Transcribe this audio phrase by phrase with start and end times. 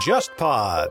[0.00, 0.88] JustPod。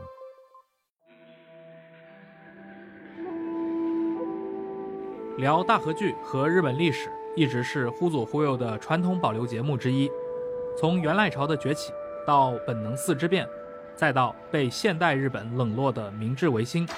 [5.36, 10.08] 聊大河剧和日本历史，一直是忽左忽右的传统保留节目之一。
[10.78, 11.92] 从元赖朝的崛起，
[12.24, 13.48] 到本能寺之变，
[13.96, 16.88] 再到被现代日本冷落的明治维新，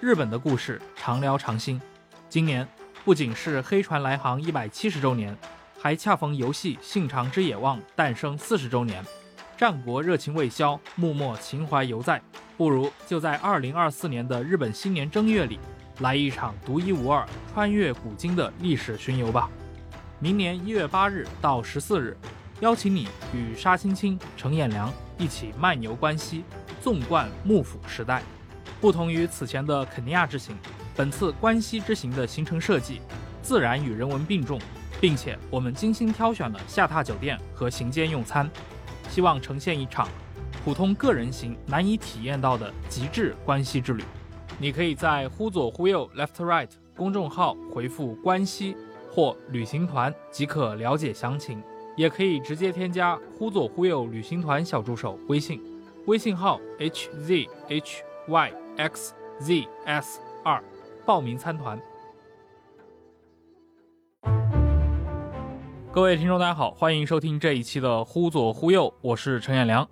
[0.00, 1.80] 日本的故事常聊常新。
[2.28, 2.66] 今年
[3.04, 5.38] 不仅是黑船来航一百七十周年，
[5.82, 9.02] 还恰逢游戏《信长之野望》诞生四十周年。
[9.56, 12.20] 战国热情未消，幕末情怀犹在，
[12.58, 15.58] 不如就在二零二四年的日本新年正月里。
[16.00, 19.48] 来一场独一无二、穿越古今的历史巡游吧！
[20.18, 22.14] 明年一月八日到十四日，
[22.60, 26.44] 邀请你与沙青青、程彦良一起漫游关西，
[26.82, 28.22] 纵贯幕府时代。
[28.82, 30.54] 不同于此前的肯尼亚之行，
[30.94, 33.00] 本次关西之行的行程设计
[33.42, 34.58] 自然与人文并重，
[35.00, 38.48] 并且我们精心挑选了下榻酒店和行间用餐，
[39.08, 40.06] 希望呈现一场
[40.62, 44.04] 普通个人行难以体验到的极致关西之旅。
[44.58, 48.76] 你可以在“忽左忽右 （Left Right）” 公众号回复“关西”
[49.10, 51.62] 或“旅行团”即可了解详情，
[51.96, 55.62] 也可以直接添加“忽左忽右旅行团”小助手微信，
[56.06, 57.70] 微信号 hzhyxzs
[60.44, 60.62] 二，
[61.06, 61.80] 报名参团。
[65.92, 69.86] 各位听众，大家好，欢迎收听这一期的“忽左忽右”，我是陈彦良。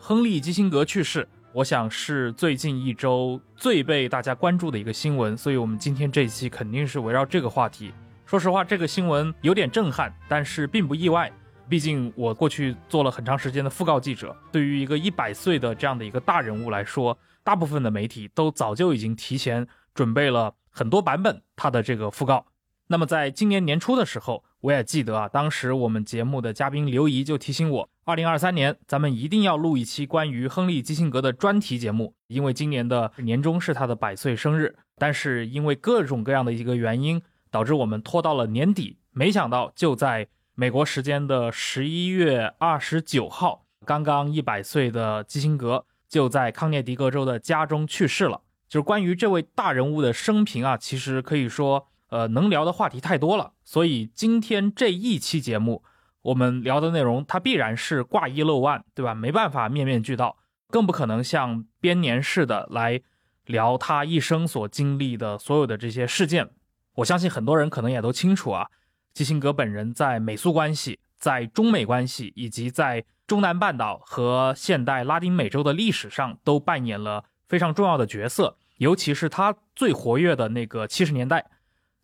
[0.00, 1.28] 亨利·基辛格去世。
[1.52, 7.94] 我想是最近一周最被大家关注的一个新闻，所以我们今天这一期肯定是围绕这个话题。
[8.26, 11.30] 说实话，这个新闻有点震撼，但是并不意外。
[11.68, 22.44] 毕竟我过去做了很长时间的讣告记者，对于一个一百岁的这样的一个大人物来说，大部分的媒体都早就已经提前准备了很多版本他的这个讣告。
[22.88, 27.90] 那么在今年年初的时候，我也记得啊，当时我们节目的嘉宾刘怡就提醒我。
[28.04, 34.74] 二零二三年，咱们一定要录一期关于亨利·基辛格的专题节目，因为今年的年终是他的百岁生日。
[34.96, 37.20] 但是因为各种各样的一个原因，
[37.50, 38.96] 导致我们拖到了年底。
[39.10, 48.40] 没想到就在美国时间的十一月二十九号，刚刚一百岁的基辛格就在康涅狄格州的家中去世了。
[48.66, 53.54] 就是关于这位大人物的生平啊，其实可以说，呃，能聊的话题太多了。
[53.64, 55.82] 所以今天这一期节目。
[56.22, 59.14] 我们聊的内容，它必然是挂一漏万，对吧？
[59.14, 60.38] 没办法面面俱到，
[60.68, 63.02] 更不可能像编年似的来
[63.44, 66.48] 聊他一生所经历的所有的这些事件。
[66.94, 68.68] 我相信很多人可能也都清楚啊，
[69.12, 81.44] 基辛格本人在美苏关系、在中美关系以及在中南半岛和现代拉丁美洲的历史上都扮演了非常重要的角色，尤其是他最活跃的那个七十年代。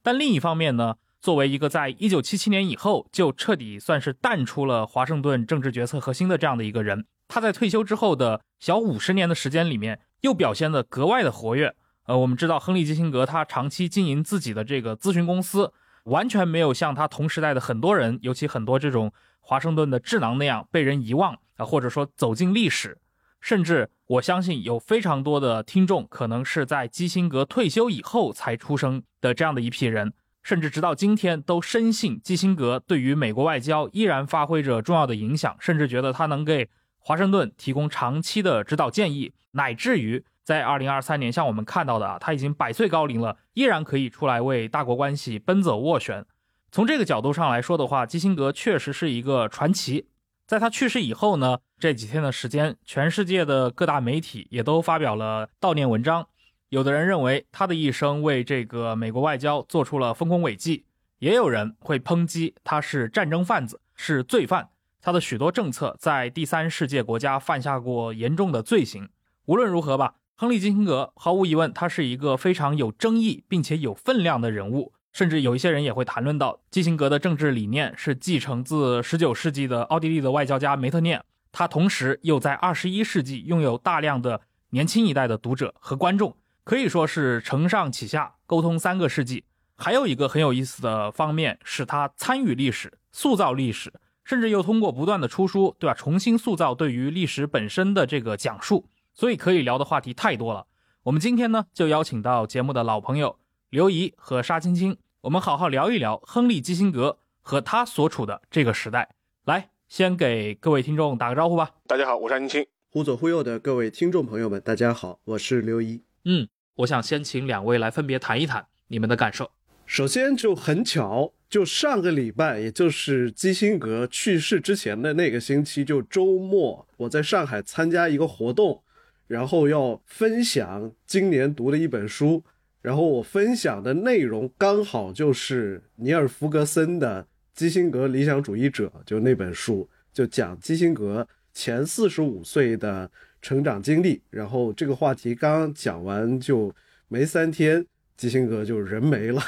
[0.02, 0.96] 但另一方面呢？
[1.20, 11.74] 作为一个在一九七七年以后就彻底算是淡出了华盛顿政治决策核心的这样的一个人，他在退休之后的小五十年的时间里面，又表现得格外的活跃。
[12.06, 15.74] 呃，我们知道亨利·基辛格他长期经营自己的这个咨询公司，
[16.04, 22.96] 完全没有像他同时代的很多人，尤其很多这种华盛顿的智囊那样被人遗忘啊，或者说走进历史。
[23.42, 30.12] 甚至我相信有非常多的听众可能是在基辛格退休以后才出生的这样的一批人。
[30.42, 36.68] 甚至直到今天都深信基辛格对于美国外交依然发挥着重要的影响，甚至觉得他能给
[36.98, 46.24] 华盛顿提供长期的指导建议，乃至于在二零二三年，像我们看到的啊，他已经百岁高龄了，依然可以出来为大国关系奔走斡旋。
[46.72, 50.06] 从这个角度上来说的话，基辛格确实是一个传奇。
[50.50, 56.26] 在他去世以后呢，这几天的时间，全世界的各大媒体也都发表了悼念文章。
[56.70, 60.86] 有的人认为他的一生为这个美国外交做出了丰功伟绩，
[61.20, 64.70] 也有人会抨击他是战争贩子，是罪犯。
[65.00, 69.08] 他的许多政策在第三世界国家犯下过严重的罪行。
[69.44, 74.92] 无论如何吧，亨利·基辛格毫无疑问，他是一个非常有争议并且有分量的人物。
[75.12, 84.40] 甚至有一些人也会谈论到，基辛格的政治理念是继承自19世纪的奥地利的外交家梅特涅，他同时又在21世纪拥有大量的
[84.70, 86.36] 年轻一代的读者和观众。
[86.62, 89.44] 可以说是承上启下，沟通三个世纪。
[89.76, 93.92] 还有一个很有意思的方面是，他参与历史、塑造历史，
[94.24, 95.94] 甚至又通过不断的出书，对吧？
[95.94, 98.86] 重新塑造对于历史本身的这个讲述。
[99.14, 100.66] 所以可以聊的话题太多了。
[101.02, 103.38] 我们今天呢，就邀请到节目的老朋友
[103.70, 109.10] 刘怡和沙青青，我们好好聊一聊亨利·基辛格和他所处的这个时代。
[109.44, 111.72] 来，先给各位听众打个招呼吧。
[111.86, 112.66] 大家好，我是安青青。
[112.88, 116.02] 忽左忽右的各位听众朋友们，大家好，我是刘一。
[116.24, 116.48] 嗯。
[116.76, 119.50] 我想先请两位来分别谈一谈你们的感受。
[119.84, 128.82] 首先就很巧，就上个礼拜，也就是基辛格去世之前的那个星期，就周末，我在上海参加一个活动，
[129.26, 132.42] 然后要分享今年读的一本书，
[132.82, 137.22] 然后我分享的内容刚好就是尼尔·弗格森的
[137.52, 143.10] 《基辛格理想主义者》，就那本书，就讲基辛格前四十五岁的
[143.42, 144.22] 成长经历。
[144.30, 146.74] 然后这个话题刚讲完就
[147.08, 147.84] 没三天，
[148.16, 149.42] 基辛格就人没了。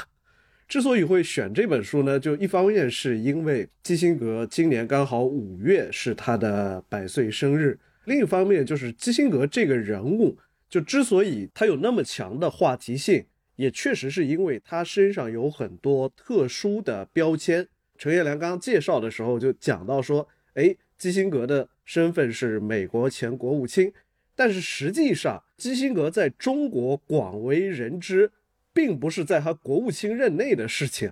[0.67, 10.37] 之所以会选这本书呢，就一方面是因为基辛格今年刚好五月是他的百岁生日，另一方面就是基辛格这个人物，
[10.73, 13.27] 就之所以他有那么强的话题性，
[13.57, 17.67] 也确实是因为他身上有很多特殊的标签。
[17.95, 23.93] 陈彦良刚刚介绍的时候就讲到说，哎，基辛格的身份是美国前国务卿，
[24.35, 28.31] 但是实际上基辛格在中国广为人知。
[28.75, 31.11] 并不是在他国务卿任内的事情，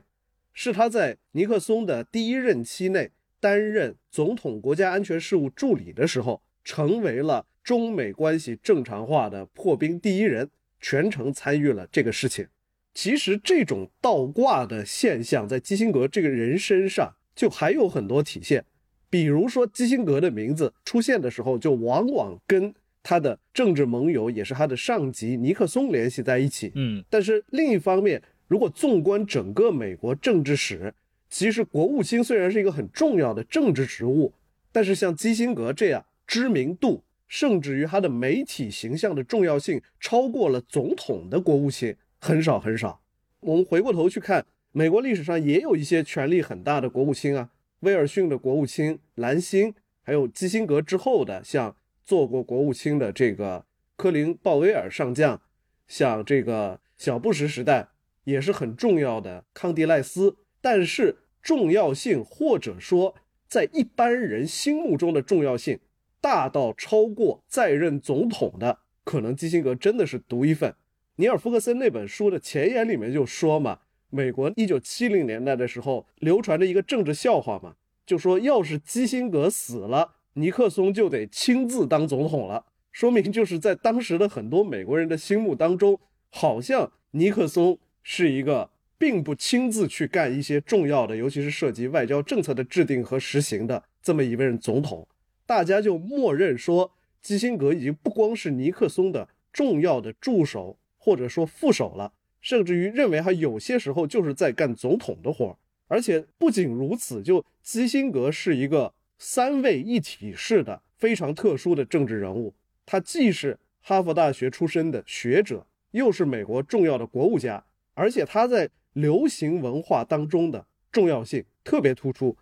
[0.52, 10.50] 是他在尼克松的第一任期内担任总统国家安全事务助理的时候，成为了中美关系正常化的破冰第一人，
[10.80, 12.48] 全程参与了这个事情。
[12.94, 18.66] 其实这种倒挂的现象在基辛格这个人身上就还有很多体现，
[19.10, 22.74] 比如说基辛格的名字出现的时候，就往往跟。
[23.04, 30.94] 他的政治盟友也是他的上级尼克松联系在一起，嗯，但是另一方面，如果纵观整个美国政治史，
[31.28, 34.32] 其实国务卿虽然是一个很重要的政治职务，
[34.72, 43.02] 但是像基辛格这样知名度，甚至于他的媒体形象的重要性超过了总统的国务卿很少很少。
[43.40, 49.74] 我们回过头去看，美国历史上也有一些权力很大的国务卿啊，威尔逊的国务卿兰辛，
[50.04, 51.76] 还有基辛格之后的像。
[52.04, 53.64] 做过国务卿的这个
[53.96, 55.40] 科林·鲍威尔上将，
[55.88, 57.88] 像这个小布什时代
[58.26, 63.16] 也是很重要的康迪赖斯，但是重要性或者说
[63.48, 65.80] 在一般人心目中的重要性
[66.22, 70.74] 大到超过在任总统的，可能基辛格真的是独一份。
[71.16, 73.80] 尼尔·福克森那本书的前言里面就说嘛，
[74.10, 77.76] 美国一九七零年代的时候流传着一个政治笑话嘛，
[78.06, 80.14] 就说要是基辛格死了。
[80.36, 95.06] 尼克松就得亲自当总统了，说明就是在当时的很多美国人的心目当中，好像尼克松是一个并不亲自去干一些重要的，尤其是涉及外交政策的制定和实行的这么一位总统，
[95.52, 105.58] 大家就默认说基辛格已经不光是尼克松的重要的助手或者说副手了，甚至于认为他有些时候就是在干总统的活儿，
[105.88, 108.94] 而且不仅如此，就基辛格是一个。
[109.24, 112.56] 三位一体式的非常特殊的政治人物，
[112.88, 117.64] 他既是哈佛大学出身的学者，又是美国重要的国务家，
[117.94, 122.36] 而且他在流行文化当中的重要性特别突出。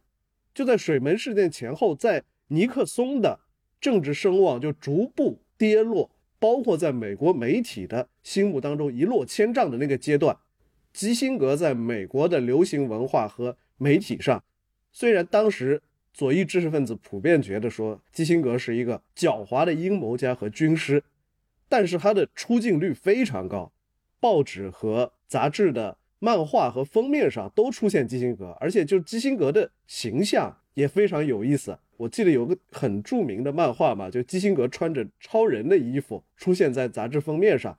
[0.53, 3.39] 就在水门事件前后，在尼克松的
[3.81, 10.37] 政治声望就逐步跌落，包括在美国媒体的心目当中一落千丈的那个阶段，
[10.93, 14.43] 基辛格在美国的流行文化和媒体上，
[14.91, 15.81] 虽然当时。
[16.11, 21.01] 左翼知识分子普遍觉得说，基辛格是一个狡猾的阴谋家和军师，
[21.69, 23.71] 但是他的出镜率非常高，
[24.19, 31.77] 报纸和杂志的漫画和封面上都出现基辛格，而且就基辛格的形象也非常有意思。
[31.99, 37.77] 我记得有个很著名的漫画嘛，就基辛格穿着超人的衣服出现在杂志封面上，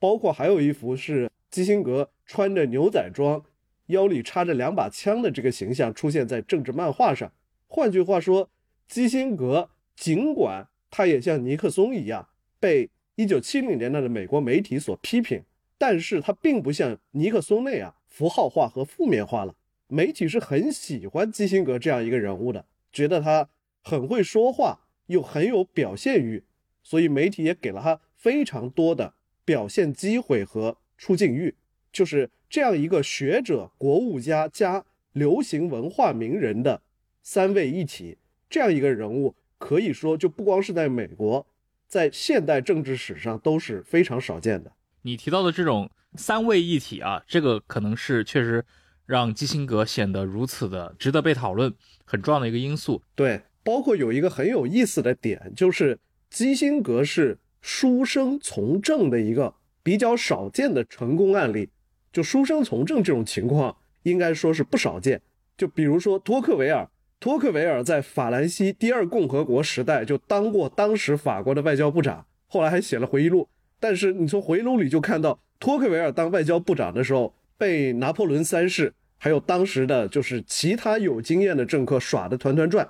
[0.00, 3.40] 包括还有一幅是基辛格穿着牛仔装，
[3.86, 7.30] 腰里插着两把枪的这个形象出现在政治漫画上。
[7.68, 8.50] 换句话说，
[8.88, 12.26] 基辛格尽管他也像尼克松一样
[12.58, 15.44] 被1970年代的美国媒体所批评，
[15.78, 19.54] 但是他并不像尼克松那样符号化和负面化了。
[19.86, 23.48] 媒体是很喜欢基辛格这样一个人物的，觉得他
[23.82, 26.44] 很会说话，又很有表现欲，
[26.82, 31.54] 所以媒体也给了他非常多的表现机会和出镜欲。
[31.92, 36.82] 就是这样一个学者、国务家加流行文化名人的。
[37.22, 38.16] 三位一体
[38.48, 41.46] 这样一个人物，可以说就不光是在美国，
[41.86, 44.72] 在现代政治史上都是非常少见的。
[45.02, 48.64] 你提到的这种三位一体啊，这个可能是确实
[49.04, 53.02] 让基辛格显得如此的值得被讨论，很重要的一个因素。
[53.14, 55.98] 对，包括有一个很有意思的点，就是
[56.28, 61.68] 基辛格是书生从政的一个比较少见的成功案例。
[62.12, 65.20] 就书生从政这种情况，应该说是不少见。
[65.56, 66.88] 就比如说托克维尔。
[67.22, 73.46] 托克维尔在法兰西第二共和国时代就当过当时法国的外交部长，后来还写了回忆录。
[73.78, 82.88] 但是你从回忆录里就看到，托克维尔当外交部长的时候，被拿破仑三世还有当时的就是其他有经验的政客耍得团团转。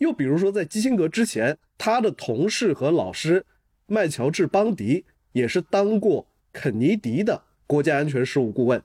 [0.00, 3.44] 又比如说，在基辛格之前，他的同事和老师
[3.86, 8.82] 麦乔治·邦迪也是当过肯尼迪的国家安全事务顾问。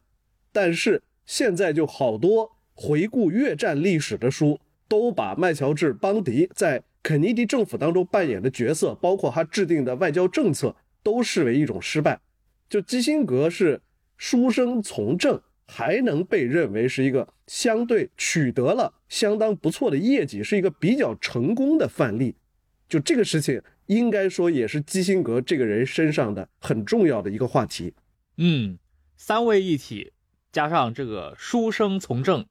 [0.51, 12.19] 但是现在就好多回顾越战历史的书，都把麦乔治·邦迪在肯尼迪政府当中扮演的角色，包括他制定的外交政策，都视为一种失败。
[12.69, 13.81] 就基辛格是
[14.17, 22.35] 书生从政，还能被认为是一个相对取得了相当不错的业绩，是一个比较成功的范例。
[22.87, 27.93] 就这个事情，应该说也是基辛格这个人身上的很重要的一个话题。
[28.37, 28.77] 嗯，
[29.17, 30.13] 三位一体
[30.51, 32.45] 加上这个书生从政，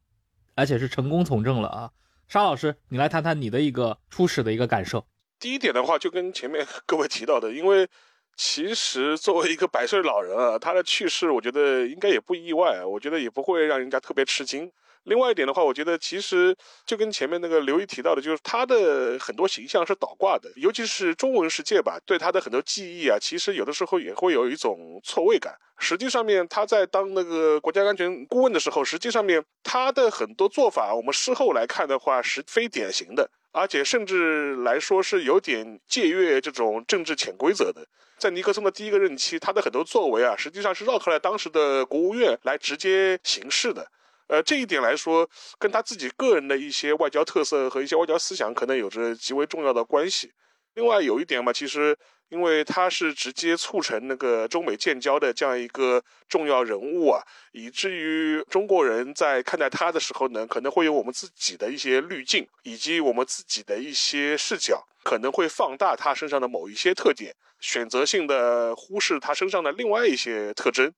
[0.54, 1.90] 而且是成功从政了啊。
[2.26, 5.06] 沙老师，你来谈谈你的一个初始的一个感受。
[5.38, 7.86] 第一点的话，就跟前面各位提到的，因为
[8.34, 14.72] 其实作为一个百岁老人啊，他的去世，我觉得应该也不意外，我觉得也不会让人家特别吃惊。
[15.04, 16.56] 另外一点的话，我觉得其实
[16.87, 25.54] 就跟前面那个刘毅提到的，就是他的很多形象是倒挂的，尤其是中文世界吧，对他的很多记忆啊，其实有的时候也会有一种错位感。
[25.78, 37.87] 实际上面他在当那个国家安全顾问的时候，实际上面他的很多做法，我们事后来看的话是非典型的，而且甚至来说是有点借阅这种政治潜规则的。
[38.16, 43.87] 在尼克松的第一个任期，他的很多作为啊，实际上是绕开了当时的国务院来直接行事的。
[44.26, 45.28] 呃，这一点来说，
[45.59, 50.33] 跟他自己个人的一些外交特色和一些外交思想可能有着极为重要的关系。
[50.75, 51.97] 另外有一点嘛，其实
[52.31, 70.93] 因为他是直接促成那个中美建交的这样一个重要人物啊，以至于中国人在看待他的时候呢，可能会有我们自己的一些滤镜，以及我们自己的一些视角，可能会放大他身上的某一些特点，选择性的忽视他身上的另外一些特征。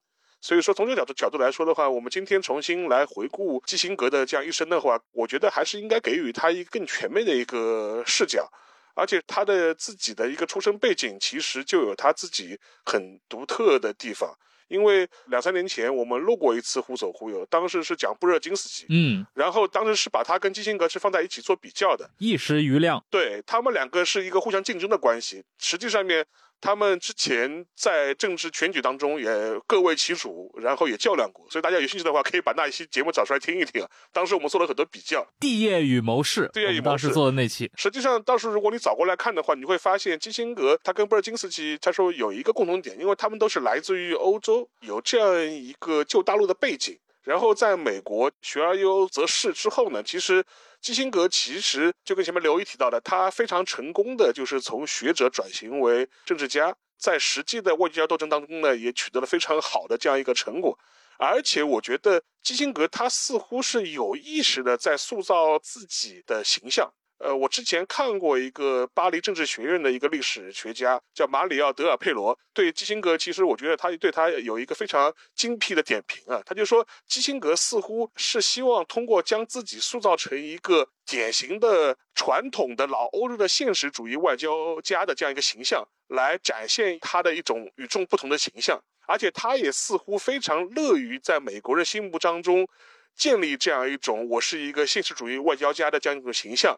[0.47, 8.49] 所以说，从这个角度角度来说的话，我们今天重新来回顾基辛格的这样一生的话，我觉得还是应该给予他一个更全面的一个视角，
[8.95, 14.33] 而且他的自己的一个出生背景其实就有他自己很独特的地方。
[14.69, 26.25] 因为两三年前我们录过一次《忽左忽右》，当时是讲布热津斯基，嗯，然后当时是把他跟基辛格是放在一起做比较的，一时余亮，对他们两个是一个互相竞争的关系，实际上面。
[26.61, 29.29] 他们之前在政治选举当中也
[29.67, 33.87] 各为其主，然后也较量过，所以大家有兴趣的话，可以把那一期节目找出来听一听。
[34.13, 37.71] 当时我们做了很多比较，地业与谋士，地业与谋士做的那期。
[37.77, 46.99] 实际上，当时如果你找过来看的话，你会发现基辛格他跟布尔津斯基他说有一个共同点，因为他们都是来自于欧洲，有这样一个旧大陆的背景。
[47.23, 50.45] 然后在美国学而优则仕之后呢，其实。
[50.87, 60.79] 基辛格其实就跟前面刘毅提到的，他非常成功的就是从学者转型为政治家，在实际的外交斗争当中呢，也取得了非常好的这样一个成果。
[61.19, 66.89] 而且我觉得基辛格他似乎是有意识的在塑造自己的形象。
[67.19, 76.43] 呃，我之前看过一个巴黎政治学院的一个历史学家，叫马里奥·德尔佩罗，对基辛格，其实我觉得他对他有一个非常精辟的点评啊。
[76.45, 88.79] 他就说，基辛格似乎是希望通过将自己塑造成一个典型的传统的老欧洲的现实主义外交家的这样一个形象，来展现他的一种与众不同的形象。
[89.07, 92.69] 而且他也似乎非常乐于在美国人心目当中
[93.17, 96.77] 建立这样一种我是一个现实主义外交家的这样一种形象。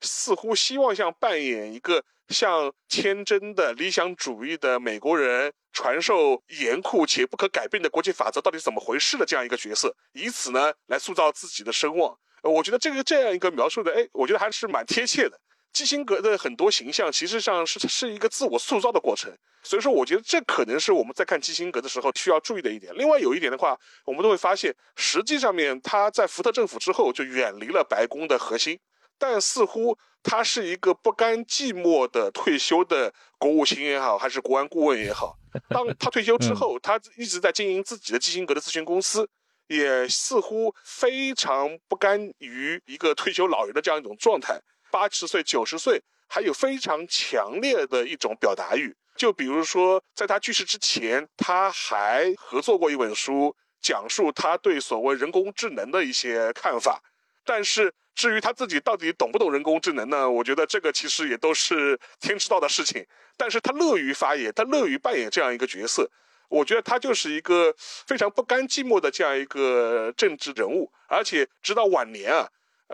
[0.00, 12.16] 似乎希望像扮演一个像天真的理想主义的美国人，传授严酷且不可改变的国际法则到底怎么回事的这样一个角色，以此呢来塑造自己的声望。
[12.42, 15.40] 我觉得这个这样一个描述的，哎，我觉得还是蛮贴切的。
[15.72, 19.30] 基辛格的很多形象，其实上是是一个自我塑造的过程。
[19.62, 22.94] 所以说，我觉得这可能是我们在看基辛格的时候需要注意的一点。
[22.96, 28.78] 另外有一点的话，我们都会发现，实际上面他在福特政府之后就远离了白宫的核心。
[29.18, 35.38] 但似乎他是一个不甘寂寞的退休的国务卿也好，还是国安顾问也好。
[35.70, 39.26] 当他退休之后，他一直在经营自己的基辛格的咨询公司，
[39.68, 44.60] 也似乎非常不甘于一个退休老人的这样一种状态。
[44.90, 48.94] 八十岁、九十岁，还有非常强烈的一种表达欲。
[49.16, 57.00] 就比如说，在他去世之前，他还合作过一本书，讲述他对所谓人工智能的一些看法。
[57.44, 57.94] 但是。
[58.16, 60.28] 至于他自己到底懂不懂人工智能呢？
[60.28, 63.06] 我觉得这个其实也都是天知道的事情。
[63.36, 66.10] 但是他乐于发言，他乐于扮演这样一个角色。
[66.48, 72.48] 我觉得他就是一个非常不甘寂寞的这样一个政治人物，而且直到晚年啊，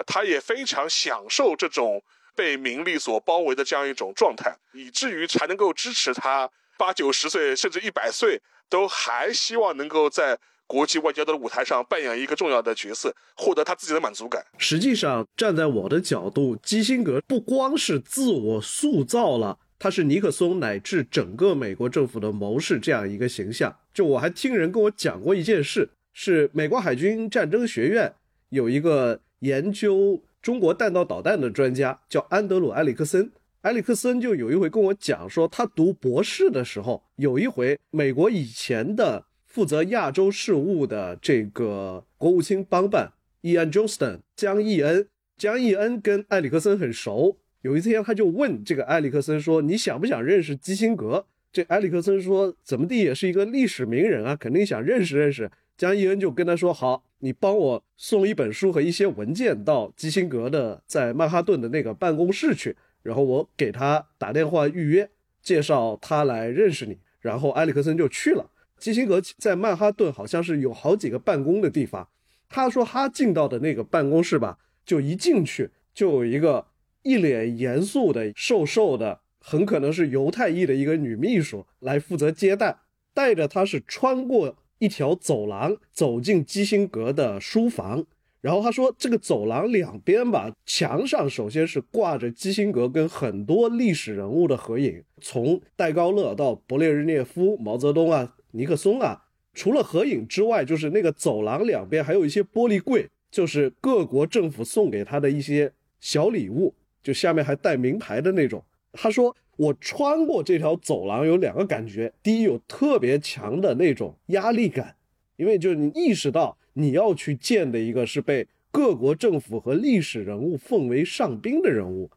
[0.07, 2.03] 他也非常享受这种
[2.35, 10.37] 被名利所包围的这样一种状态，以至于才能够支持他八九十岁甚至一百岁都还希望能够在。
[10.73, 14.43] 国际外交的舞台上扮演一个重要的角色，获得他自己的满足感。
[14.57, 23.77] 实际上，站在我的角度，基辛格不光是自我塑造了他是尼克松乃至整个美国政府的谋士这样一个形象。
[23.93, 28.11] 就我还听人跟我讲过一件事，是美国海军战争学院
[28.49, 33.31] 有一个研究中国弹道导弹的专家，叫安德鲁·埃里克森。
[33.61, 39.23] 埃里克森就有一回跟我讲说，他读博士的时候，有一回美国以前的
[39.53, 45.07] 负责亚洲事务的这个国务卿帮办伊安 ·johnston 江义恩，
[45.37, 47.37] 江义恩跟埃里克森很熟。
[47.61, 65.11] 有一天他就问这个埃里克森说：“你想不想认识基辛格？”这埃里克森说：“怎么地也是一个历史名人啊，肯定想认识认识。”江义恩就跟他说：“好，你帮我送一本书和一些文件到基辛格的在曼哈顿的那个办公室去。”然后我给他打电话预约，
[65.43, 66.97] 介绍他来认识你。
[67.21, 68.49] 然后埃里克森就去了。
[68.83, 72.09] 基辛格在曼哈顿好像是有好几个办公的地方。
[72.49, 76.67] 他说他进到的那个办公室吧，就一进去就有一个
[77.05, 82.77] 一脸严肃的、瘦瘦的，很可能是犹太裔的一个女秘书来负责接待，
[83.15, 88.05] 带着他是穿过一条走廊走进基辛格的书房。
[88.41, 99.25] 然后他说，这个走廊两边吧，墙上首先是挂着基辛格跟很多历史人物的合影，从戴高乐到勃列日涅夫、毛泽东啊、尼克松啊。
[99.53, 108.65] 除了合影之外，就是那个走廊两边还有一些玻璃柜，就是各国政府送给他的一些小礼物，就下面还带名牌的那种。
[108.93, 114.97] 他说，我穿过这条走廊有两个感觉：第一，有特别强的那种压力感，
[115.37, 116.57] 因为就是你意识到。
[116.75, 122.11] 你要去见的一个是被各国政府和历史人物奉为上宾的人物。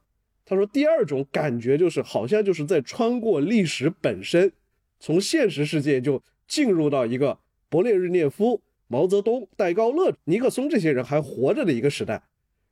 [0.46, 4.50] 他说，第二种感觉就是好像就是在穿过历史本身，
[5.00, 12.24] 从现实世界就进入到一个勃列日涅夫、毛泽东、戴高乐、尼克松这些人还活着的一个时代。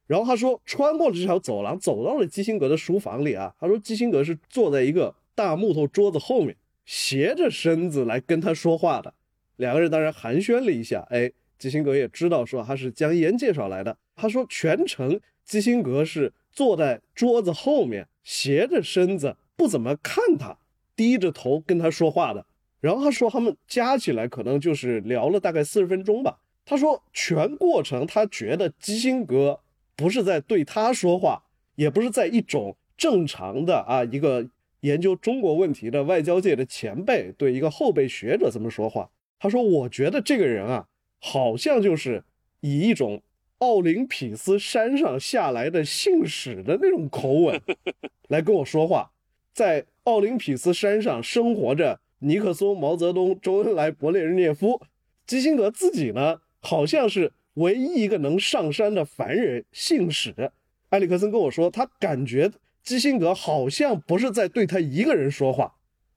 [0.07, 3.53] 然后他说，穿过了这条走廊，走到了基辛格的书房里啊。
[3.59, 9.13] 他说，基辛格是坐在一个大木头桌子后面，斜着身子来跟他说话的。
[9.55, 11.31] 两个人当然寒暄了一下，哎。
[11.59, 13.97] 基辛格也知道，说他是江一恩介绍来的。
[14.17, 20.57] 他说，全程基辛格是坐在桌子后面，斜着身子，不怎么看他，
[20.95, 22.45] 低着头跟他说话的。
[22.79, 26.39] 然后他说，他们加起来可能就是聊了大概四十分钟吧。
[26.65, 29.59] 他说，全过程他觉得基辛格
[29.95, 31.43] 不是在对他说话，
[31.75, 34.49] 也不是在一种正常的啊一个
[34.81, 39.09] 研究中国问题的外交界的前辈对一个后辈学者这么说话。
[39.39, 40.87] 他说，我觉得这个人啊。
[41.25, 42.25] 好像就是
[42.59, 43.23] 以一种
[43.59, 47.61] 奥林匹斯山上下来的信使的那种口吻
[48.27, 49.13] 来跟我说话，
[49.53, 54.81] 在奥林匹斯山上生活着尼克松、毛泽东、周恩来、勃列日涅夫，
[55.25, 60.51] 基辛格自己呢，好像是唯一一个能上山的凡人信使。
[60.89, 62.51] 埃里克森跟我说，他感觉
[62.83, 65.75] 基辛格好像不是在对他一个人说话，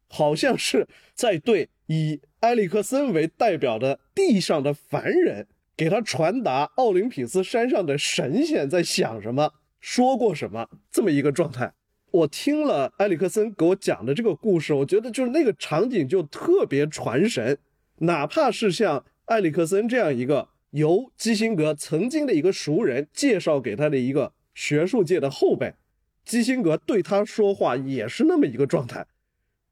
[0.09, 2.20] 好像是在对以。
[2.40, 5.46] 埃里克森为代表的地上的凡人，
[5.77, 11.72] 给他传达奥林匹斯山上的神仙在想什么，说过什么，这么一个状态。
[12.16, 17.59] 我听了埃里克森给我讲的这个故事，我觉得就是那个场景就特别传神。
[17.98, 25.74] 哪怕是像埃里克森这样一个由基辛格曾经的一个熟人介绍给他的一个学术界的后辈，
[26.24, 29.07] 基辛格对他说话也是那么一个状态。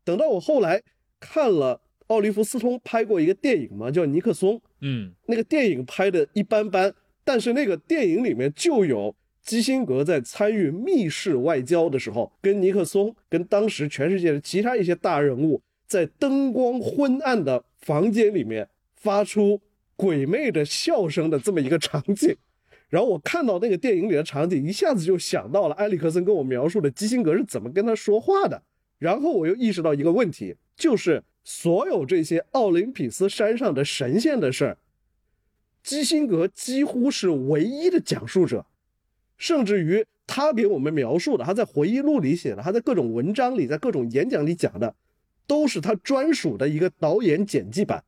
[0.04, 0.82] 等到我后来
[1.18, 1.80] 看了。
[2.08, 4.56] 奥利弗斯通拍过一个电影嘛，叫《尼克松》。
[4.82, 6.92] 嗯，那个电影拍的一般般，
[7.24, 19.60] 但是那个电影里面就有基辛格在参与密室外交的时候，跟尼克松、跟当时全世界的其他一些大人物，在灯光昏暗的房间里面发出
[19.94, 22.34] 鬼魅的笑声的这么一个场景。
[22.88, 28.62] 然后我看到那个电影里的场景，一下子就想到了埃里克森跟我描述的基辛格是怎么跟他说话的。
[28.98, 31.22] 然后我又意识到一个问题，就是。
[31.46, 34.78] 所有这些奥林匹斯山上的神仙的事儿，
[35.82, 38.64] 基辛格几乎是唯一的讲述者，
[39.44, 44.94] 甚至于他给我们描述的，他在回忆录里写的，他在各种文章里，在各种演讲里讲的，
[45.46, 48.02] 都是他专属的一个导演剪辑版。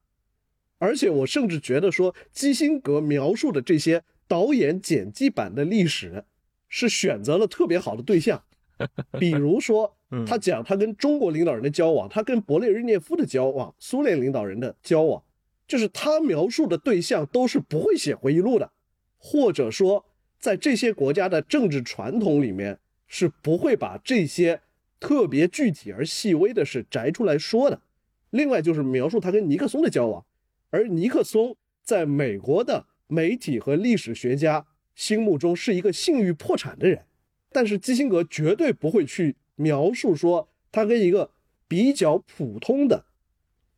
[0.79, 6.25] 而且我甚至觉得说，基辛格描述的这些导演剪辑版的历史，
[6.71, 8.43] 是选择了特别好的对象，
[9.21, 9.93] 比如说。
[10.25, 15.21] 他讲他跟中国领导人的交往，他跟勃列日涅夫的交往，苏联领导人的交往，
[15.67, 18.71] 就是他描述的对象都是不会写回忆录的，
[19.19, 20.07] 或者说
[20.39, 24.61] 在这些国家的政治传统里面是不会把这些
[25.01, 27.83] 特别具体而细微的事摘出来说的。
[28.31, 30.25] 另外就是描述他跟尼克松的交往，
[30.71, 37.05] 而尼克松在美国的媒体和历史学家心目中是一个信誉破产的人，
[37.51, 41.31] 但是基辛格绝对不会去描述说他跟一个
[41.69, 43.07] 比较普通的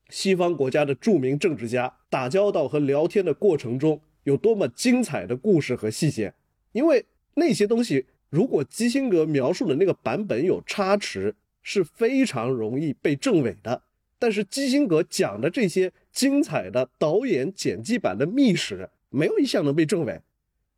[0.09, 6.35] 西方国家的著名政治家打交道和聊天的过程中有多么精彩的故事和细节，
[6.79, 13.83] 因为那些东西如果基辛格描述的那个版本有差池，是非常容易被证伪的。
[14.17, 20.21] 但是基辛格讲的这些精彩的导演剪辑版的秘史，没有一项能被证伪，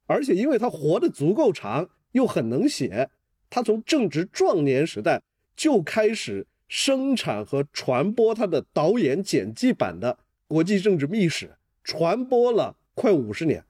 [0.07, 3.11] 而且因为他活得足够长，又很能写，
[3.51, 5.21] 他从正值壮年时代
[5.55, 11.51] 就开始生产和传播他的导演剪辑版的国际政治秘史，
[11.85, 13.63] 传播了快五十年。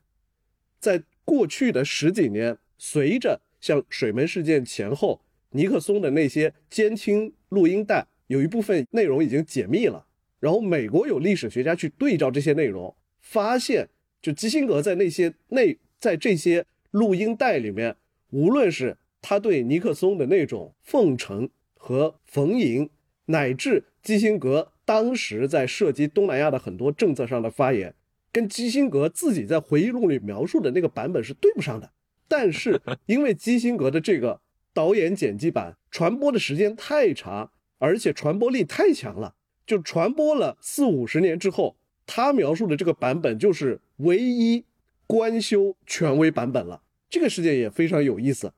[0.79, 8.09] 在过去的十几年，随着像水门事件前后尼克松的那些监听录音带。
[8.27, 10.07] 有一部分内容已经解密了，
[10.40, 13.88] 然后美国有历史学家去对照这些内容，发现
[14.21, 17.95] 就基辛格在那些内在这些录音带里面，
[18.31, 22.90] 无论是他对尼克松的那种奉承和逢迎，
[23.27, 27.95] 乃至基辛格当时在涉及东南亚的很多政策上的发言，
[28.33, 31.90] 跟基辛格自己在回忆录里描述的那个版本是对不上的。
[32.29, 34.40] 但是 因为基辛格的这个
[34.73, 37.51] 导演剪辑版传播的时间太长。
[37.83, 44.66] 而且传播力太强了，就传播了四五十年之后，他描述的这个版本就是唯一
[45.07, 46.83] 官修权威版本了。
[47.09, 48.53] 这个事件也非常有意思，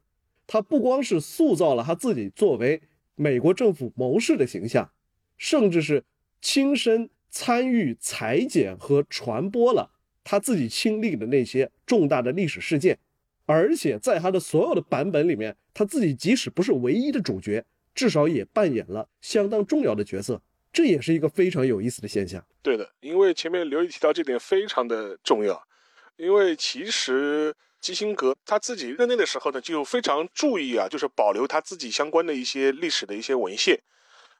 [0.48, 2.82] 他不光是塑造了他自己作为
[3.14, 4.90] 美国政府谋士的形象，
[5.38, 6.02] 甚至是
[6.40, 9.90] 亲身参与裁剪和传播了
[10.22, 12.96] 他自己亲历的那些重大的历史事件。
[13.46, 17.64] 而且在他的所有的版本里面，他自己即使不是唯一的主角。
[17.94, 20.40] 至少也扮演了相当重要的角色，
[20.72, 22.42] 这也是一个非常有意思的现象。
[22.62, 25.62] 对的，因为前面刘毅提到这点非常的重要，
[26.16, 33.78] 因为其实基辛格他自己任内的时候呢，就非常注意啊，就是保留他自己相关的一些历史的一些文献。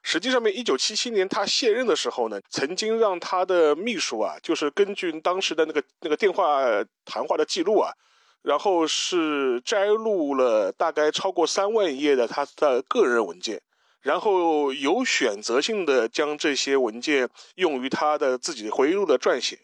[0.03, 6.61] 实际上面，一九七七年他卸任的时候呢，曾经让他的秘书啊，就是根据当时的那个那个电话
[7.03, 7.91] 谈话的记录啊。
[8.43, 13.61] 然后是摘录了大概超过三万页的他的个人文件，
[14.01, 19.57] 然后有选择性的将这些文件用于他的自己回忆录的撰写。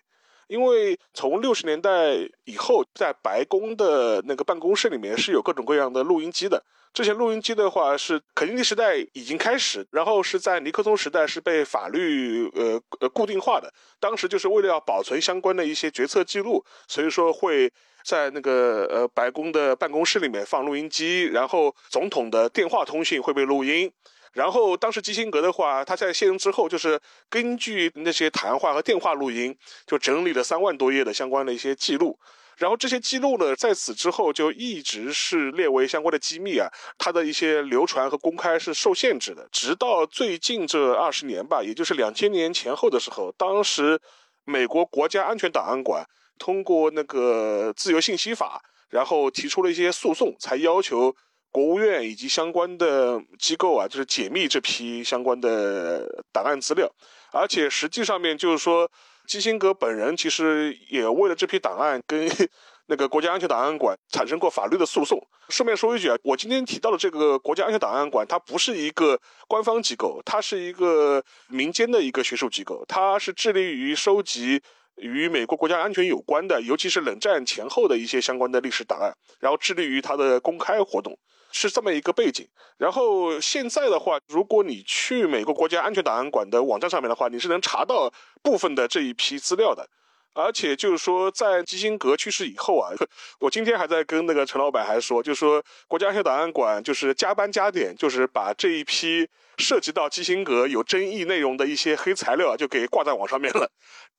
[0.48, 6.64] 因为从六十年代以后，在白宫的那个办公室里面是有各种各样的录音机的。
[6.94, 13.74] 这些录音机的话是肯尼迪时代已经开始，然后是在尼克松时代是被法律呃呃固定化的。
[14.00, 17.72] 当时就是为了要保存相关的一些决策记录，所以说会。
[18.02, 23.92] 在那个呃白宫的办公室里面放录音机，然后总统的电话通讯会被录音，
[24.32, 27.00] 然后当时基辛格的话，他在卸任之后，就是
[27.30, 32.18] 根据那些谈话和电话录音，就整理了三万多页的相关的一些记录，
[32.60, 36.70] 然后这些记录呢，在此之后就一直是列为相关的机密啊，
[37.00, 44.00] 它的一些流传和公开是受限制的，直到最近这二十年吧，也就是两千年前后的时候，当时
[44.46, 46.06] 美国国家安全档案馆。
[46.42, 51.14] 通过那个自由信息法，然后提出了一些诉讼，才要求
[51.52, 56.90] 国务院以及相关的机构啊，就是解密这批相关的档案资料。
[57.34, 58.90] 而且实际上面就是说，
[59.30, 62.28] 基辛格本人其实也为了这批档案跟
[62.88, 65.22] 那个国家安全档案馆产生过法律的诉讼。
[65.50, 74.60] 顺便说一句啊，我今天提到的这个国家安全档案馆，它不是一个官方机构，它是一个民间的一个学术机构，它是致力于收集。
[74.98, 81.18] 与美国国家安全有关的，尤其是冷战前后的一些相关的历史档案，然后致力于它的公开活动，
[81.52, 82.48] 是这么一个背景。
[82.78, 89.90] 然后现在的话，如果你去美国国家安全档案馆的网站上面的话，你是能查到部分的这一批资料的。
[90.34, 92.92] 而且就是说，在基辛格去世以后啊，
[93.40, 103.70] 我今天还在跟那个陈老板还说，就是说国家安全档案馆就是加班加点，就是把这一批涉及到基辛格有争议内容的一些黑材料就给挂在网上面了。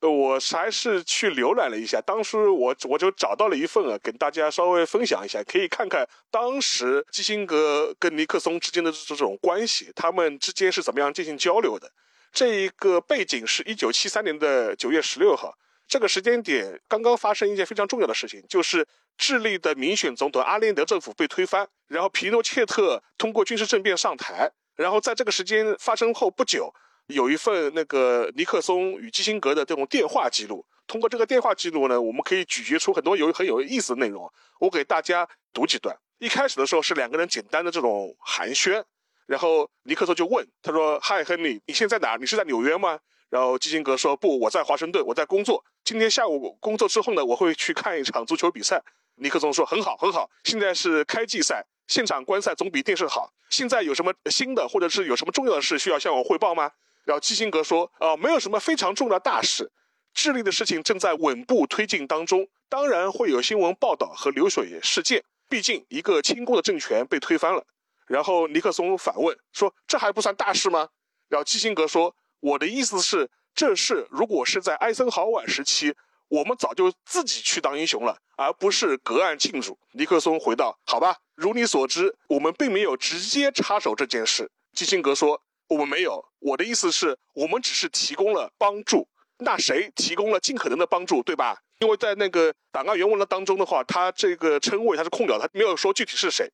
[0.01, 11.91] 我还是去浏览了一下，当时我我就找到了一份啊，跟大家稍微分享一下，可以看看当时基辛格跟尼克松之间的这种关系，他们之间是怎么样进行交流的。
[12.33, 15.55] 这一个背景是一九七三年的九月十六号。
[15.91, 18.87] 这个时间点刚刚发生一件非常重要的事情，就是
[19.19, 26.73] 智利的民选总统阿连德政府被推翻，然后皮诺切特通过军事政变上台，然后在这个时间发生后不久，
[27.09, 34.33] 有一份那个尼克松与基辛格的这种电话记录，通过这个电话记录呢，我们可以咀嚼出很多有很有意思的内容。
[34.61, 35.97] 我给大家读几段。
[36.21, 38.85] 一开始的时候是两个人简单的这种寒暄，
[39.27, 42.17] 然后尼克松就问他说：“嗨，亨利，你现在在哪？
[42.17, 48.83] 你是在纽约吗？”然后基辛格说：“不，我在华盛顿，我在工作。”今天下午工作之后呢，我会去看一场足球比赛。
[49.15, 50.29] 尼克松说：“很好，很好。
[50.45, 53.33] 现在是开季赛，现场观赛总比电视好。
[53.49, 56.73] 现在有什么新的，或者是有什么重要的事需要向我汇报吗？”
[57.07, 59.71] 然后基辛格说：“啊，没有什么非常重要的大事，
[60.13, 62.49] 智利的事情正在稳步推进当中。
[62.69, 67.65] 当然会有新闻报道和流水事件，毕竟一个亲共的政权被推翻了。”
[68.07, 70.89] 然后尼克松反问说：“这还不算大事吗？”
[71.29, 75.95] 然后基辛格说：“我的意思是，这事如果是在艾森豪威尔时期。”
[76.31, 79.77] 我们早就自己去当英雄了，而不是隔岸庆祝。
[79.95, 86.25] 尼克松回道：“好吧，如你所知，我们并没有直接插手这件事。”基辛格说：“我们没有。
[86.39, 89.09] 我的意思是，我们只是提供了帮助。
[89.39, 91.61] 那谁提供了尽可能的帮助，对吧？
[91.81, 96.49] 因为在那个档案原文的当中的话，他这个称谓他是空掉，他没有说具体是谁。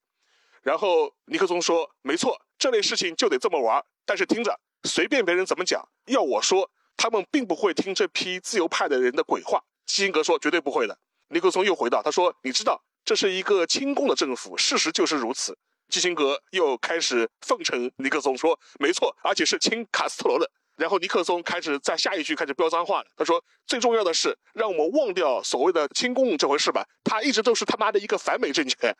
[0.62, 3.85] 然后尼克松说：“没错，这类事情就得这么玩。
[4.07, 9.62] 但是听着，随便别人怎么讲，要我说。”他们并不会听这批自由派的人的鬼话。
[9.85, 15.59] 基辛格说：“绝对不会的。”尼克松又回到：“他说，你知道这是一个亲共的政府，事实就是如此。”
[15.92, 23.07] 基辛格又开始奉承尼克松说：“没错，而且是亲卡斯特罗的。”然后尼克松开始在下一句开始飙脏话了。
[23.14, 28.96] 他说：“最重要的是，让我们忘掉所谓的亲共这回事吧，他一直都是他妈的一个反美政权。”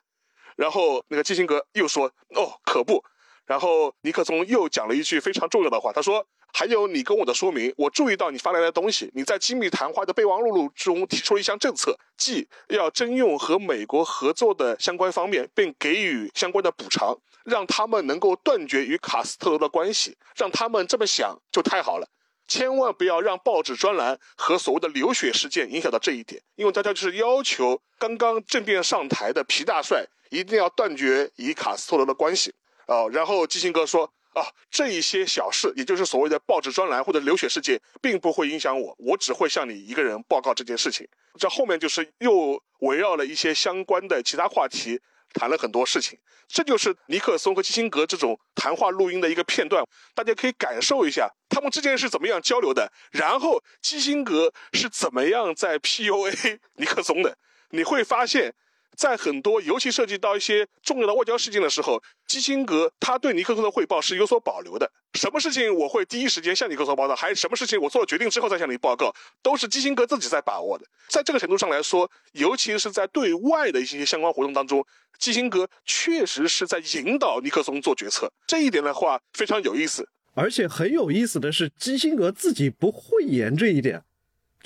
[0.55, 2.05] 然后那个基辛格又说
[2.37, 3.03] ：“哦，可不。”
[3.47, 6.27] 然后尼克松又讲了一句非常重要的话，他说。
[6.53, 9.11] 还有你跟我的说明，我注意到你发来的东西。
[9.13, 20.17] 你在机密谈话的备忘录中提出了一项政策，即要征用和美国合作的相关方面，并给予相关的补偿，让他们能够断绝与卡斯特罗的关系。
[20.35, 22.07] 让他们这么想就太好了，
[22.47, 32.55] 千万不要让报纸专栏和所谓的流血事件影响到这一点，因为大家就是要求刚刚政变上台的皮大帅一定要断绝与卡斯特罗的关系。
[32.87, 34.11] 哦，然后基辛格说。
[34.33, 41.07] 啊，这一些小事，也就是所谓的报纸专栏或者流血事件，并不会影响我，我只会向你一个人报告这件事情。
[41.39, 45.01] 这后面就是又围绕了一些相关的其他话题，
[45.33, 46.19] 谈了很多事情。
[46.47, 57.35] 这就是尼克松和基辛格这种谈话录音的一个片段，大家可以感受一下他们之间是怎么样交流的，然后基辛格是怎么样在 PUA 尼克松的，
[57.71, 58.53] 你会发现。
[58.97, 64.91] 在很多，尤其涉及到一些重要的外交事件的时候，基辛格他对尼克松的汇报是有所保留的。
[65.13, 70.85] 什么事情我会第一时间向尼克松报道，还是什么事情我做了决定之后再向你报告，都是基辛格自己在把握的。
[71.09, 74.83] 在这个程度上来说，尤其是在对外的一些相关活动当中，
[75.19, 78.31] 基辛格确实是在引导尼克松做决策。
[78.47, 84.03] 这一点的话非常有意思，而且很有意思的是，基辛格自己不讳言这一点。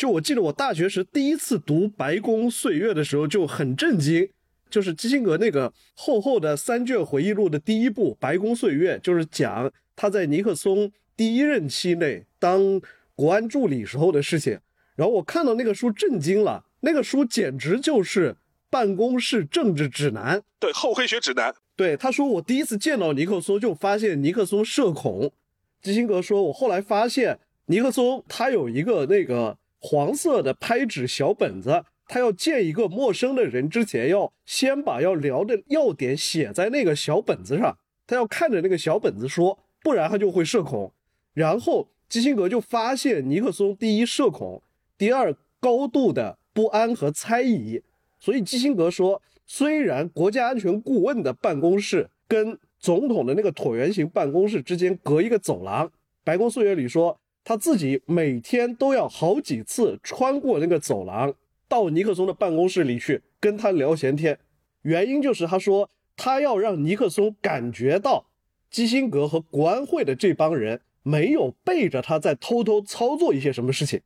[0.01, 4.27] 就我记得，我大学时第一次读《白宫岁月》的时候就很震惊，
[4.67, 12.81] 就是基辛格那个厚厚的三卷回忆录的第一部《白宫岁月》，就是讲他在尼克松第一任期内当
[13.13, 14.59] 国安助理时候的事情。
[14.95, 18.35] 然后我看到那个书震惊了，那个书简直就是
[18.71, 21.53] 办公室政治指南，对厚黑学指南。
[21.75, 25.31] 对他说，我第一次见到尼克松就发现尼克松社恐。
[25.79, 27.37] 基辛格说，我后来发现
[27.67, 29.59] 尼克松他有一个那个。
[29.83, 40.93] 黄色的拍纸小本子，他要见一个陌生的人之前，要先把要聊的要点写在那个小本子上，他要看着那个小本子说，不然他就会社恐。
[41.33, 44.61] 然后基辛格就发现尼克松第一社恐，
[44.99, 47.81] 第二高度的不安和猜疑。
[48.19, 55.91] 所以基辛格说，虽然国家安全顾问的办公室跟总统的那个椭圆形办公室之间隔一个走廊，
[56.23, 57.17] 白宫岁月里说。
[57.43, 61.33] 他自己每天都要好几次穿过那个走廊，
[61.67, 64.37] 到尼克松的办公室里去跟他聊闲天。
[64.83, 68.27] 原因就是他说他要让尼克松感觉到
[68.69, 74.01] 基辛格和国安会的这帮人没有背着他在偷偷操作一些什么事情。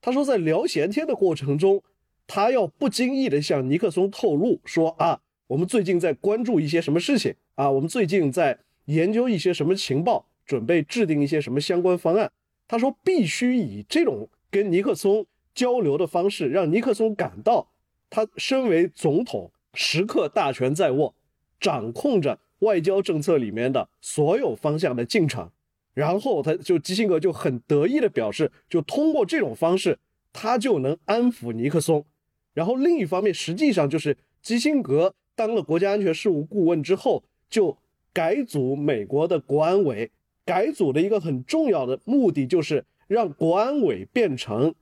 [0.00, 1.82] 他说在聊闲天的过程中，
[2.26, 12.32] 他要不经意的向尼克松透露说啊，我们最近在关注一些什么事情啊，我们最近在研究一些什么情报，准备制定一些什么相关方案。
[12.72, 17.70] 他说：“必须以这种跟尼克松交流的方式，让尼克松感到
[18.08, 21.14] 他身为总统，时刻大权在握，
[21.60, 25.50] 掌控着外交政策里面的所有方向的进程。
[25.92, 29.98] 然后，他就基辛格就很得意的表示，就通过这种方式，
[30.32, 32.06] 他就能安抚尼克松。
[32.54, 37.76] 然后，另一方面，实际上就是基辛格当了国家安全事务顾问之后，就
[38.14, 40.10] 改组美国的国安委。”
[40.44, 44.74] 改组的一个很重要的目的，就是让国安委变成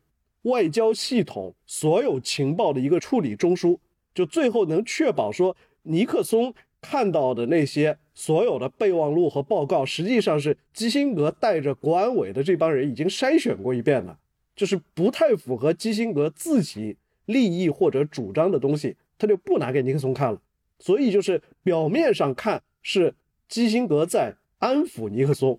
[0.42, 3.78] 外交系统所有情报的一个处理中枢，
[4.14, 14.18] 就最后能确保说尼克松看到的那些所有的备忘录和报告，实际上是基辛格带着国安委的这帮人已经筛选过一遍了。
[14.56, 20.40] 就是不太符合基辛格自己利益或者主张的东西，他就不拿给尼克松看了。
[20.78, 23.14] 所以就是表面上看是
[23.48, 25.58] 基辛格在安抚尼克松，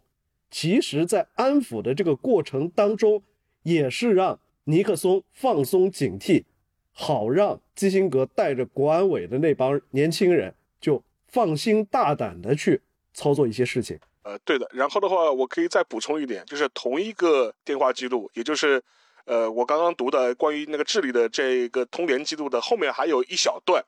[0.50, 3.22] 其实在安抚的这个过程当中，
[3.64, 6.46] 也是让尼克松放松警惕，
[6.94, 12.80] 好让基辛格带着国安委的那帮年轻人就放心大胆的去
[13.14, 14.00] 操作一些事情。
[14.24, 14.70] 呃，对的。
[14.72, 18.82] 然后的话，我可以再补充一点，就是同一个电话记录，也就是
[19.26, 23.84] 呃我刚刚读的关于那个智利的这个通联记录的后面还有一小段。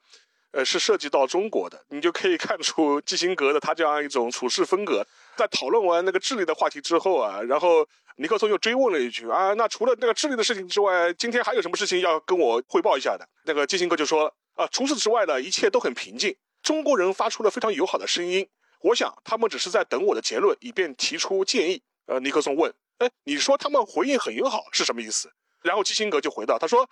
[0.53, 5.03] 呃，是涉及到中国的，你就可以看出基辛格的他这样一种处事风格。
[5.35, 7.83] 在讨论完那个智利的话题之后啊，然后
[8.17, 13.27] 尼克松又追问了一句啊，那除了那个智利的事情之外，今天还有什么事情要跟我汇报一下的？
[13.45, 16.35] 那个基辛格就说啊，除此之外呢，一切都很平静。
[16.61, 18.47] 中国人发出了非常友好的声音，
[18.81, 21.81] 我想他们只是在等我的结论，以便提出建议。
[22.05, 25.31] 呃，尼克松问，哎，你说他们回应很友好是什么意思？
[25.63, 26.87] 然后基辛格就回答，他说。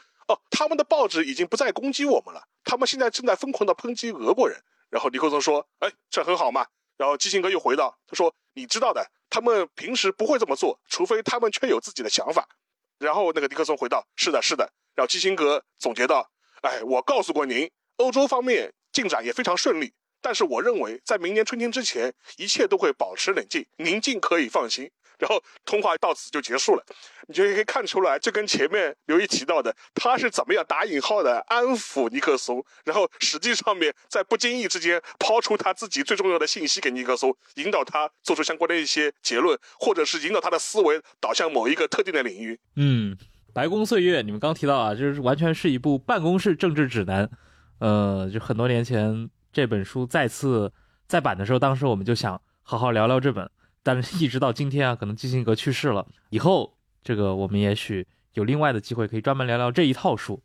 [0.50, 4.62] 他们的报纸已经不再攻击我们了，他们现在正在疯狂的抨击俄国人。
[4.89, 6.67] 然后尼克松说：“哎，这很好嘛。”
[6.98, 12.48] 然后基辛格又回道：“他说，你知道的，他们平时不会这么做，除非他们确有自己的想法。”
[13.00, 16.30] 然后那个尼克松回道：“是的，是的。”然后基辛格总结道
[16.62, 26.84] ：“哎，我告诉过您，欧洲方面进展也非常顺利，但是我认为在明年春天之前，一切都会保持冷静，您尽可以放心。”然后通话到此就结束了，
[27.27, 42.60] 你就可以看出来，这跟前面刘毅提到的，他是怎么样打引号的安抚尼克松，然后实际上面在不经意之间抛出他自己最重要的信息给尼克松，引导他做出相关的一些结论，或者是引导他的思维导向某一个特定的领域。
[42.75, 43.15] 嗯，
[43.53, 47.29] 白宫岁月，你们刚提到啊，就是完全是一部办公室政治指南。
[47.79, 50.73] 呃，就很多年前这本书再次
[51.07, 53.47] 再版的时候，当时我们就想好好聊聊这本。
[53.84, 60.41] 但是，一直到今天啊，可能基辛格去世了以后，这个我们也许有另外的机会可以专门聊聊这一套书。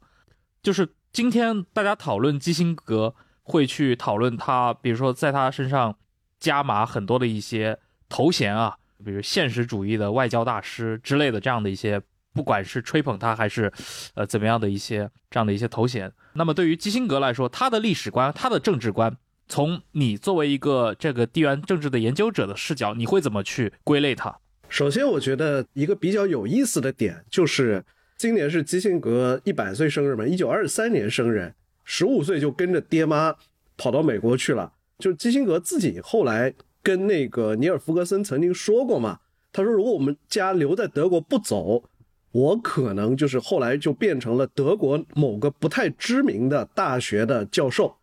[0.62, 5.96] 就是今天大家讨论基辛格，会去讨论他，比如说在他身上
[6.40, 12.00] 加码很多的一些头衔啊，比如现实主义的外交大师之类的这样的一些，
[12.32, 13.72] 不管是吹捧他还是
[14.14, 16.10] 呃怎么样的一些这样的一些头衔。
[16.32, 19.16] 那么对于基辛格来说，他的历史观，他的政治观。
[19.48, 24.36] 从你作为一个这个地缘政治的研究者的视角，你会怎么去归类它？
[24.68, 27.84] 首先，我觉得一个比较有意思的点就是，
[28.16, 31.54] 今年是基辛格一百岁生日嘛，一九二三年生人，
[31.84, 33.34] 十五岁就跟着爹妈
[33.76, 34.72] 跑到美国去了。
[34.98, 39.20] 就基辛格自己后来跟那个尼尔·弗格森曾经说过嘛，
[39.52, 41.84] 他说如果我们家留在德国不走，
[42.32, 47.96] 我可能就是后来就变成了德国某个不太知名的大学的教授。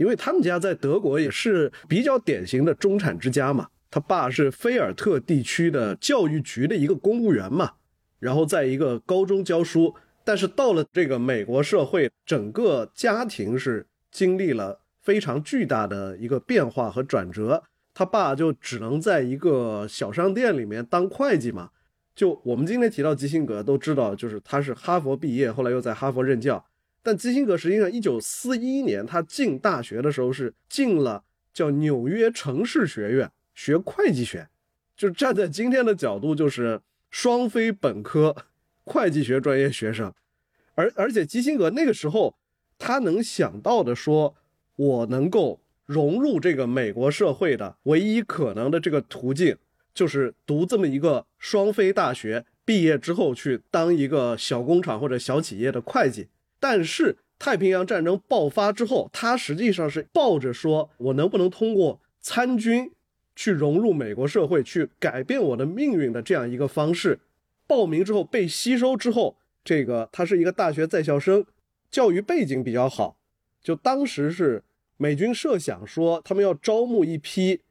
[0.00, 7.72] 因为他们家在德国也是比较典型的中产之家嘛，他爸是菲尔特地区的教育局的一个公务员嘛，
[8.18, 21.68] 然后在一个高中教书，但是到了这个美国社会，整个家庭是经历了非常巨大的一个变化和转折，他爸就只能在一个小商店里面当会计嘛。
[22.14, 26.64] 就我们今天提到基辛格，都知道就是他是哈佛毕业，后来又在哈佛任教。
[27.02, 34.48] 但基辛格实际上，一九四一年他进大学的时候是进了叫纽约城市学院学会计学，
[34.96, 38.36] 就站在今天的角度，就是双非本科
[38.84, 40.12] 会计学专业学生。
[40.74, 42.36] 而而且基辛格那个时候
[42.78, 44.34] 他能想到的说，
[44.76, 49.56] 我能够融入这个美国社会的唯一可能的这个途径，
[49.92, 56.28] 就是读这么一个双非大学，毕业之后去当一个小工厂或者小企业的会计。
[56.60, 62.92] 但是太平洋战争爆发之后，他实际上是抱着说我能不能通过参军
[63.34, 67.18] 去融入美国社会，去改变我的命运的这样一个方式。
[67.66, 71.46] 报名之后被吸收之后，这个他是一个大学在校生，
[71.90, 73.16] 教育背景比较好。
[73.62, 74.62] 就当时是
[74.96, 77.62] 美军设想说，他们要招募一批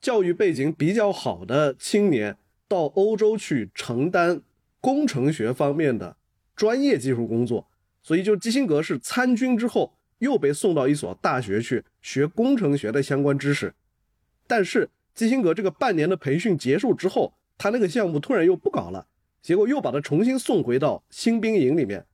[0.00, 4.42] 教育背景比较好的青年到欧洲去承担
[4.80, 6.16] 工程学方面的
[6.56, 7.68] 专业技术工作。
[8.04, 13.74] 所以，就基辛格是参军之后又被送到一所大学去学工程学的相关知识，
[14.46, 19.06] 但是基辛格这个半年的培训结束之后，他那个项目突然又不搞了，
[19.40, 22.04] 结果又把他重新送回到新兵营里面。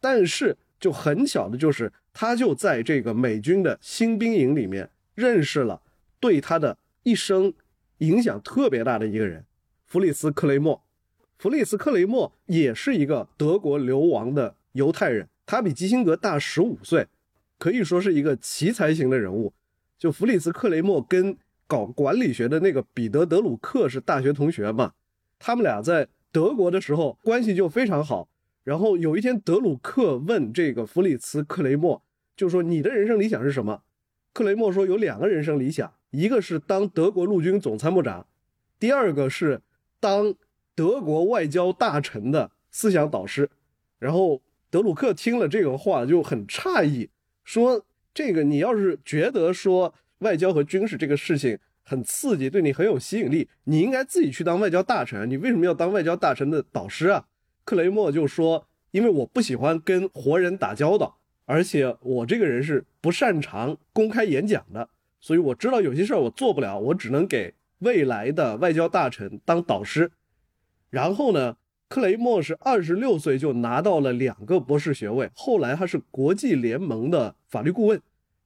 [0.00, 5.82] 但是就很巧的就是，他就在这个美军的新兵营里面认识了
[6.20, 7.52] 对他的一生
[7.98, 9.44] 影响特别大的一个人——
[9.84, 10.80] 弗里斯·克雷默。
[11.38, 15.28] 弗里斯·克雷默也是一个德国流亡的犹太人。
[15.50, 17.08] 他比基辛格大十五岁，
[17.58, 19.52] 可以说是一个奇才型的人物。
[19.98, 21.36] 就弗里茨·克雷默跟
[21.66, 24.92] 搞管理学的那个彼得·德鲁克是大学同学嘛，
[25.40, 28.28] 他们俩在德国的时候关系就非常好。
[28.62, 32.00] 然后有一天，德鲁克问这个弗里茨·克雷默，
[32.36, 33.82] 就说：“你的人生理想是什么？”
[34.32, 38.24] 克雷默说：“有两个人生理想，一个是当德国陆军总参谋长，
[38.78, 39.60] 第二个是
[39.98, 40.32] 当
[40.76, 43.50] 德国外交大臣的思想导师。”
[43.98, 44.40] 然后
[44.70, 47.10] 德鲁克听了这个话就很诧异，
[47.42, 55.28] 说：“这个你要是觉得说外交和军事这个事情很刺激，对你很有吸引力，你应该自己去当外交大臣。
[55.28, 57.26] 你为什么要当外交大臣的导师啊？”
[57.64, 64.88] 克雷默就说：“因为我不喜欢跟活人打交道，而且我这个人是不擅长公开演讲的，
[65.20, 70.12] 所以我知道有些事儿我做不了，我只能给未来的外交大臣当导师。”
[70.90, 71.56] 然后呢，
[71.90, 78.00] 克雷默是二十六岁就拿到了两个博士学位，后来他是国际联盟的法律顾问。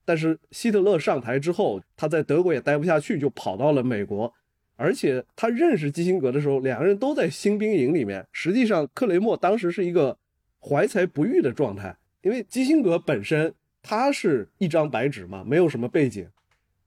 [0.06, 4.32] 但是希特勒上台之后，他在德国也待不下去，就跑到了美国。
[4.76, 8.26] 而且他认识基辛格的时候，两个人都在新兵营里面。
[8.32, 10.16] 实际上，克雷默当时是一个
[10.58, 16.26] 怀才不遇的状态，因为基辛格本身他是一张白纸嘛，没有什么背景。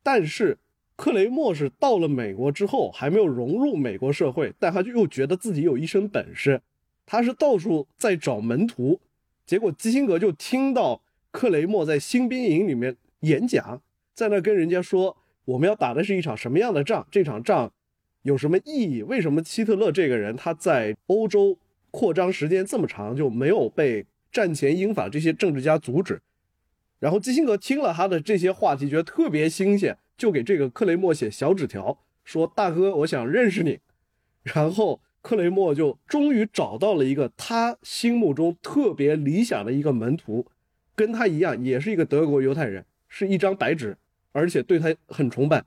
[0.01, 0.58] 但是
[0.97, 6.59] 克雷默是到了美国之后，还没有融入美国社会，但他就又觉得自己有一身本事，
[7.05, 8.99] 他是到处在找门徒。
[9.45, 13.81] 结果基辛格就听到克雷默在新兵营里面演讲，
[14.13, 17.05] 在那跟人家说：“我们要打的是一场什么样的仗？
[17.09, 17.71] 这场仗。”
[18.23, 19.03] 有什么意义？
[19.03, 21.57] 为什么希特勒这个人他在欧洲
[21.91, 26.19] 扩张时间这么长，就没有被战前英法这些政治家阻止？
[26.99, 33.80] 然后基辛格听了他的这些话题，觉得特别新鲜，就给这个克雷默写小纸条，说：“大哥，我想认识你。”
[34.43, 40.47] 然后克雷默就终于找到了一个他心目中特别理想的一个门徒，
[40.95, 43.97] 跟他一样，也是一个德国犹太人，是一张白纸，
[44.32, 45.63] 而且对他很崇拜。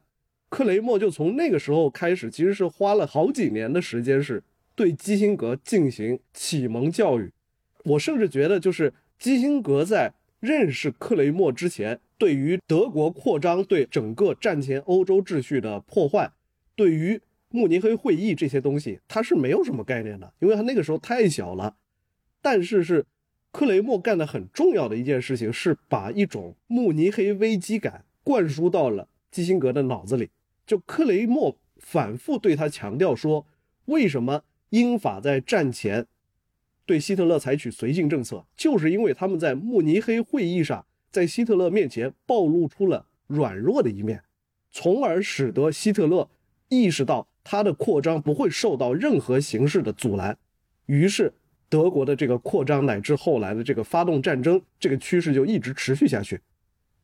[0.49, 4.43] 克雷默就从那个时候开始，其实是花了好几年的时间，是
[4.75, 7.31] 对基辛格进行启蒙教育。
[7.85, 16.31] 我甚至觉得，就是基辛格在认识克雷默之前，对于德国扩张、对整个战前欧洲秩序的破坏、
[16.77, 17.19] 对于
[17.49, 21.75] 慕尼黑会议这些东西，他是没有什么概念的，因为他那个时候太小了。
[22.43, 23.07] 但是，是
[23.51, 30.29] 克雷默干的很重要的一件事情，是把一种慕尼黑危机感灌输到了基辛格的脑子里。
[30.67, 33.47] 就克雷默反复对他强调说，
[33.87, 36.07] 为什么英法在战前
[36.85, 44.23] 对希特勒采取绥靖政策，就是因为他们在慕尼黑会议上，在希特勒面前暴露出了软弱的一面，
[44.71, 46.29] 从而使得希特勒
[46.69, 50.39] 意识到他的扩张不会受到任何形式的阻拦，
[50.87, 51.33] 于是
[51.69, 56.41] 德国的这个扩张乃至后来的这个发动战争这个趋势就一直持续下去，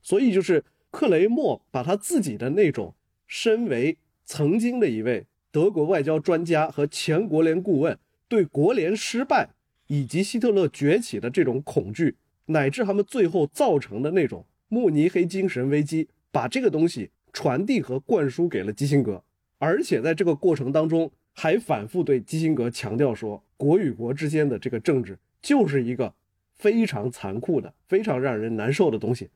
[0.02, 2.94] 所以就是克雷默把他自己的那种。
[3.28, 7.98] 身为曾经的一位德国外交专家和前国联顾问，
[8.28, 9.50] 对国联失败
[9.88, 12.14] 以及希特勒崛起的这种恐惧，
[12.46, 19.22] 乃至他们最后造成的那种慕尼黑精神危机，把这个东西传递和灌输给了基辛格，
[19.58, 26.14] 而且在这个过程当中，还反复对基辛格强调说，国与国之间的这个政治就是一个
[26.54, 29.28] 非常残酷的、非常让人难受的东西，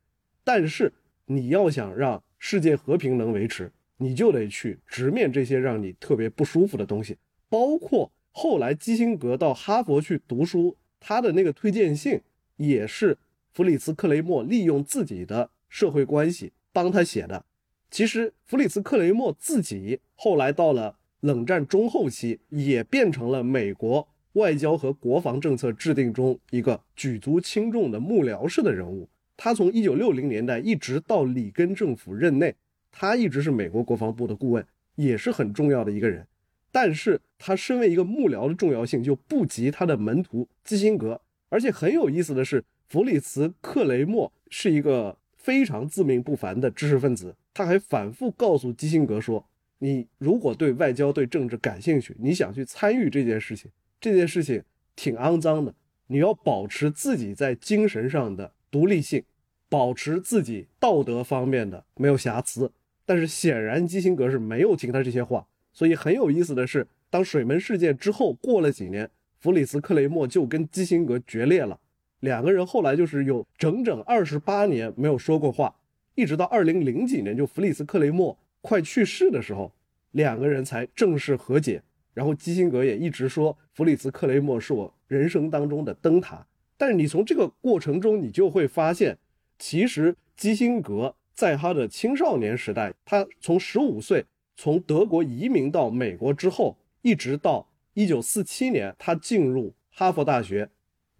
[0.42, 0.92] 但是
[1.26, 3.70] 你要想让世界和平能维持。
[4.02, 7.18] 你就得去直面这些让你特别不舒服的东西，
[7.50, 12.18] 包括后来基辛格到哈佛去读书，他的那个推荐信
[12.60, 13.16] 也是
[13.52, 17.46] 弗里茨·克雷默利用自己的社会关系帮他写的。
[17.90, 29.08] 其实弗里茨·克雷默自己后来到了冷战中后期，也变成了美国外交和国防政策制定中一个举足轻重的幕僚式的人物。
[29.36, 32.54] 他从1960年代一直到里根政府任内。
[32.92, 36.26] 他一直是美国国防部的顾问，也是很重要的一个人，
[36.70, 41.22] 但是他身为一个幕僚的重要性就不及他的门徒基辛格。
[41.50, 49.46] 而且很有意思的是，弗里茨·克雷默是一个非常自命不凡的知识分子，他还反复告诉基辛格说
[49.80, 53.70] ：“你如果对外交、对政治感兴趣，你想去参与这件事情，
[54.00, 54.62] 这件事情
[54.96, 55.74] 挺肮脏的，
[56.06, 59.22] 你要保持自己在精神上的独立性，
[59.68, 62.72] 保持自己道德方面的没有瑕疵。”
[63.04, 71.80] 但是显然基辛格是没有听他这些话，所以很有意思的是，当水门事件之后过了几年，弗里斯·克雷默就跟基辛格决裂了，
[72.20, 75.74] 两个人后来就是有整整二十八年没有说过话，
[76.14, 79.72] 一直到二零零几年，就弗里斯·克雷默快去世的时候，
[80.12, 81.82] 两个人才正式和解。
[82.12, 86.46] 然后基辛格也一直说弗里斯·克雷默是我人生当中的灯塔。
[86.76, 89.16] 但是你从这个过程中，你就会发现，
[89.58, 91.14] 其实基辛格。
[91.32, 94.26] 在他的青少年时代，他从十五岁
[94.56, 100.70] 从德国移民到美国之后，一直到一九四七年他进入哈佛大学，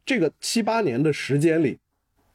[0.05, 1.79] 这个七八年的时间里，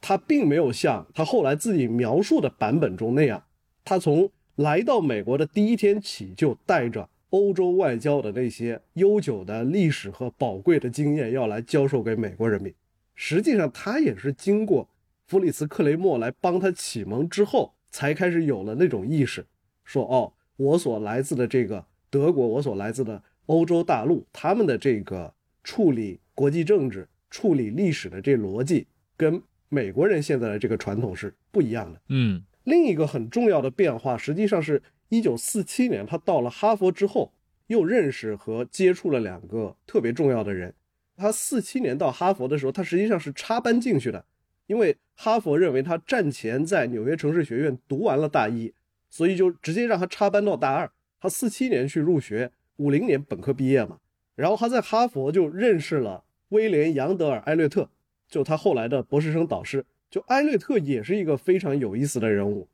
[0.00, 3.44] 他并没有像他后来自己描述的版本中那样，
[3.84, 12.72] 他从来到美国的第一天起就带着欧洲外交的那些悠久的历史和宝贵的经验要来教授给美国人民。
[13.14, 14.88] 实际上，他也是经过
[15.26, 19.44] 弗里茨克雷默来帮他启蒙之后，才开始有了那种意识，
[19.84, 25.32] 说哦，我所来自的这个德国，我所来自的欧洲大陆，他们的这个
[25.64, 28.86] 处理国际政治、处理历史的这逻辑，
[29.16, 32.00] 跟美国人现在的这个传统是不一样的。
[32.08, 37.32] 嗯另一个很重要的变化，实际上是一九四七年他到了哈佛之后，
[37.68, 40.74] 又认识和接触了两个特别重要的人。
[41.16, 44.24] 他四七年到哈佛的时候，他实际上是插班进去的，
[44.66, 48.74] 因为哈佛认为他战前在纽约城市学院读完了大一，
[49.08, 50.90] 所以就直接让他插班到大二。
[51.20, 53.98] 他四七年去入学，五零年本科毕业嘛。
[54.34, 57.88] 然后他在哈佛就认识了威廉·杨德尔·埃略特，
[58.28, 59.84] 就他后来的博士生导师。
[60.08, 62.68] 就埃略特也是一个非常有意思的人物。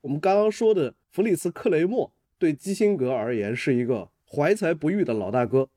[0.00, 5.68] 我们刚刚说的弗里茨·克雷默对基辛格而言是一个怀才不遇的老大哥，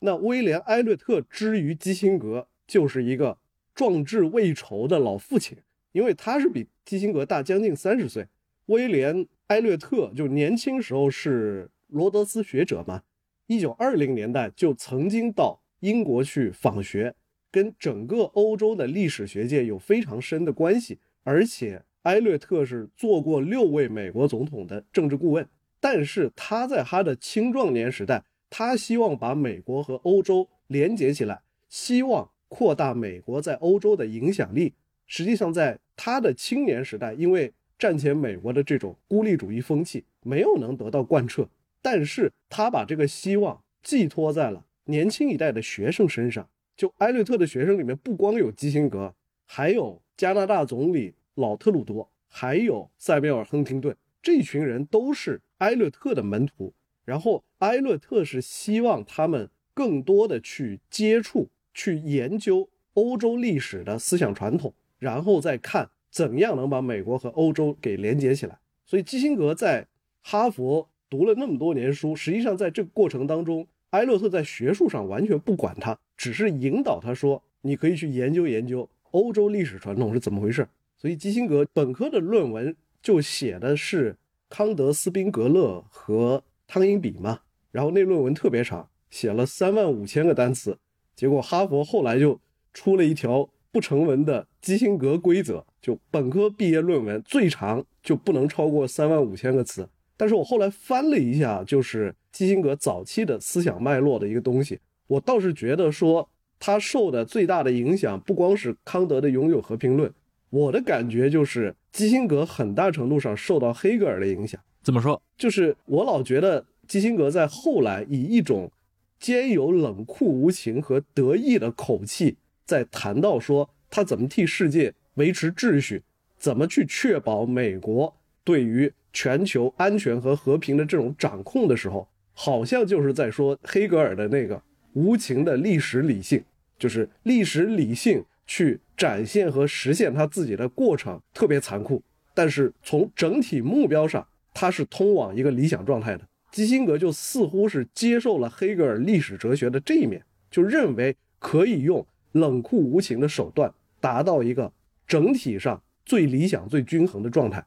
[0.00, 3.38] 那威廉·埃略特之于基辛格就是一个
[3.74, 5.56] 壮志未酬的老父亲，
[5.92, 8.26] 因为他是比基辛格大将近三十岁。
[8.66, 9.16] 威廉·
[9.46, 13.02] 埃略特就年轻时候是罗德斯学者嘛，
[13.46, 17.14] 一九二零年代就曾经到英国去访学。
[17.48, 25.48] 跟整个欧洲的历史学界有非常深的关系，而且埃略特是做过六位美国总统的政治顾问。
[25.80, 31.40] 但是他在他的青壮年时代，他希望把美国和欧洲连接起来，
[31.70, 34.74] 希望扩大美国在欧洲的影响力。
[35.06, 41.48] 实际上，在他的青年时代，因为战前美国的这种孤立主义风气没有能得到贯彻，
[41.86, 46.48] 但是他把这个希望寄托在了年轻一代的学生身上。
[46.76, 49.14] 就埃略特的学生里面，不光有基辛格，
[49.44, 56.74] 还有加拿大总理老特鲁多，还有塞缪尔·亨廷顿，这群人都是埃略特的门徒。
[57.04, 68.58] 然后埃略特是希望他们更多的去接触、去研究欧洲历史的思想传统，然后再看怎样能把美国和欧洲给连接起来。
[68.84, 69.86] 所以基辛格在
[70.20, 73.66] 哈佛读了那么多年书，实际上在这个过程当中。
[73.90, 84.16] 埃略特在学术上完全不管他，只是引导他说：“你可以去研究研究欧洲历史传统是怎么回事。”所以基辛格本科的论文就写的是
[84.50, 87.38] 康德、斯宾格勒和汤因比嘛，
[87.70, 90.76] 然后那论文特别长，写了三万五千个单词。
[91.14, 92.38] 结果哈佛后来就
[92.74, 99.88] 出了一条不成文的基辛格规则，就本科毕业论文最长就不能超过三万五千个词。
[100.16, 110.08] 但是我后来翻了一下，就是基辛格早期的思想脉络的一个东西，我倒是觉得说他受的最大的影响不光是康德的《永久和平论》，
[110.48, 114.58] 我的感觉就是基辛格很大程度上受到黑格尔的影响。
[114.82, 115.20] 怎么说？
[115.36, 118.72] 就是我老觉得基辛格在后来以一种
[119.20, 126.02] 兼有冷酷无情和得意的口气，在谈到说他怎么替世界维持秩序，
[126.38, 128.90] 怎么去确保美国对于。
[129.16, 134.62] 全球安全和和平的这种掌控的时候，好像就是在说黑格尔的那个
[134.92, 136.44] 无情的历史理性，
[136.78, 142.02] 就是历史理性去展现和实现他自己的过程特别残酷，
[142.34, 146.28] 但是从整体目标上，它是通往一个理想状态的。
[146.52, 154.70] 基辛格就似乎是接受了黑格尔历史哲学的这一面，就认为可以用冷酷无情的手段达到一个
[155.06, 157.64] 整体上最理想、最均衡的状态。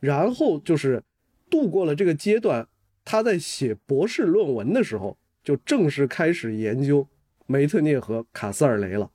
[0.00, 1.02] 然后就是
[1.48, 2.66] 度过了这个阶段，
[3.04, 7.06] 他在写博士论文的时候，就正式开始研究
[7.46, 9.10] 梅特涅和卡斯尔雷了。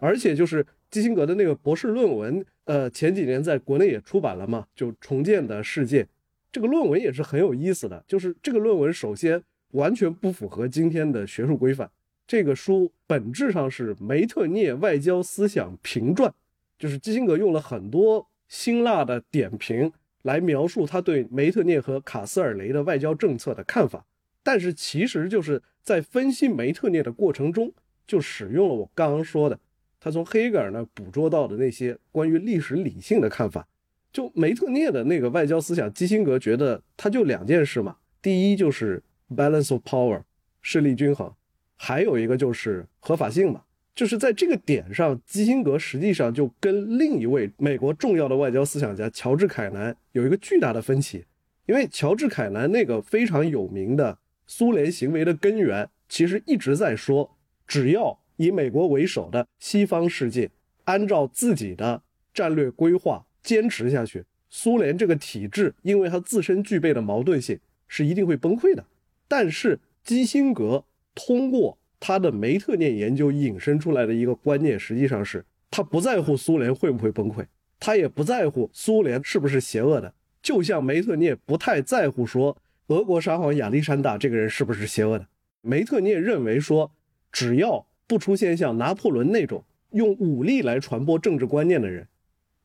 [0.00, 6.04] 而且就是基辛格的那个博士论文，呃，前几年在国内也出版了嘛，就《重建的世界》
[6.50, 8.04] 这个论文也是很有意思的。
[8.06, 9.42] 就是这个论文首先
[9.72, 11.90] 完全不符合今天的学术规范，
[12.26, 16.32] 这个书本质上是梅特涅外交思想评传，
[16.78, 19.92] 就是基辛格用了很多辛辣的点评。
[20.22, 24.04] 来描述他对梅特涅和卡斯尔雷的外交政策的看法，
[24.42, 27.72] 但是其实就是在分析梅特涅的过程中，
[28.06, 29.58] 就使用了我刚刚说的，
[30.00, 33.66] 他从黑格尔那捕捉到的那些关于历史理性的看法。
[34.10, 40.22] 就梅特涅的那个外交思想，基辛格觉得他就两件事嘛，第一就是 balance of power，
[40.62, 41.32] 势力均衡，
[41.76, 43.62] 还有一个就是合法性嘛。
[43.98, 51.24] 就是在这个点上，基辛格实际上就跟另一位美国重要的外交思想家乔治·凯南有一个巨大的分歧。
[51.66, 57.36] 因为乔治·凯南那个非常有名的苏联行为的根源，其实一直在说，
[57.66, 60.48] 只要以美国为首的西方世界
[60.84, 62.00] 按照自己的
[62.32, 68.84] 战略规划坚持下去，苏联这个体制因为它自身具备的矛盾性是一定会崩溃的。
[69.26, 70.84] 但是基辛格
[71.16, 77.44] 通过他的梅特涅研究引申出来的一个观念，实际上是他不在乎苏联会不会崩溃，
[77.80, 85.26] 他也不在乎苏联是不是邪恶的，就像梅特涅不太在乎说俄国沙皇亚历山大这个人是不是邪恶的。
[85.60, 86.92] 梅特涅认为说，
[87.32, 92.06] 只要不出现像拿破仑那种用武力来传播政治观念的人，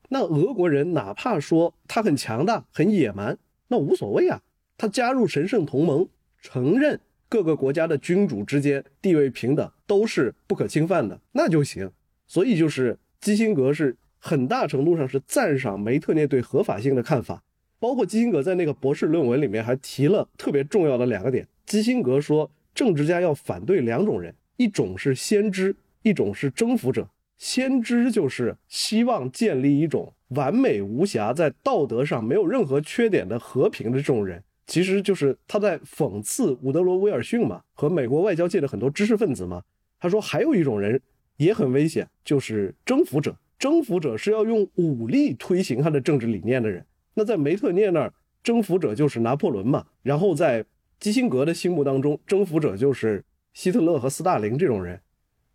[0.08, 3.36] 那俄国人哪怕说他很强大、很野蛮，
[3.68, 4.40] 那无所谓啊。
[4.78, 6.08] 他加入神圣同盟，
[6.40, 11.90] 承认各个国家的君主之间地位平等，都是不可侵犯的，那就行。
[12.26, 17.42] 所以就是基辛格是很大程度上是赞赏梅特涅对合法性的看法，
[17.78, 21.46] 包括基辛格在那个博士论文里面还提了特别重要的两个点。
[21.66, 22.50] 基辛格说。
[22.74, 27.08] 政治家要反对两种人，一种是先知，一种是征服者。
[27.38, 39.62] 先知就是希望建立一种完美无瑕、在道德上没有任何缺点的和平的这种人，其实就是他在讽刺伍德罗·威尔逊嘛，和美国外交界的很多知识分子嘛。
[40.00, 41.00] 他说还有一种人
[41.36, 43.36] 也很危险，就是征服者。
[43.58, 46.84] 征服者是要用武力推行他的政治理念的人。
[47.14, 48.12] 那在梅特涅那儿，
[48.42, 49.86] 征服者就是拿破仑嘛。
[50.02, 50.64] 然后在
[50.98, 55.00] 基辛格的心目当中，征服者就是希特勒和斯大林这种人，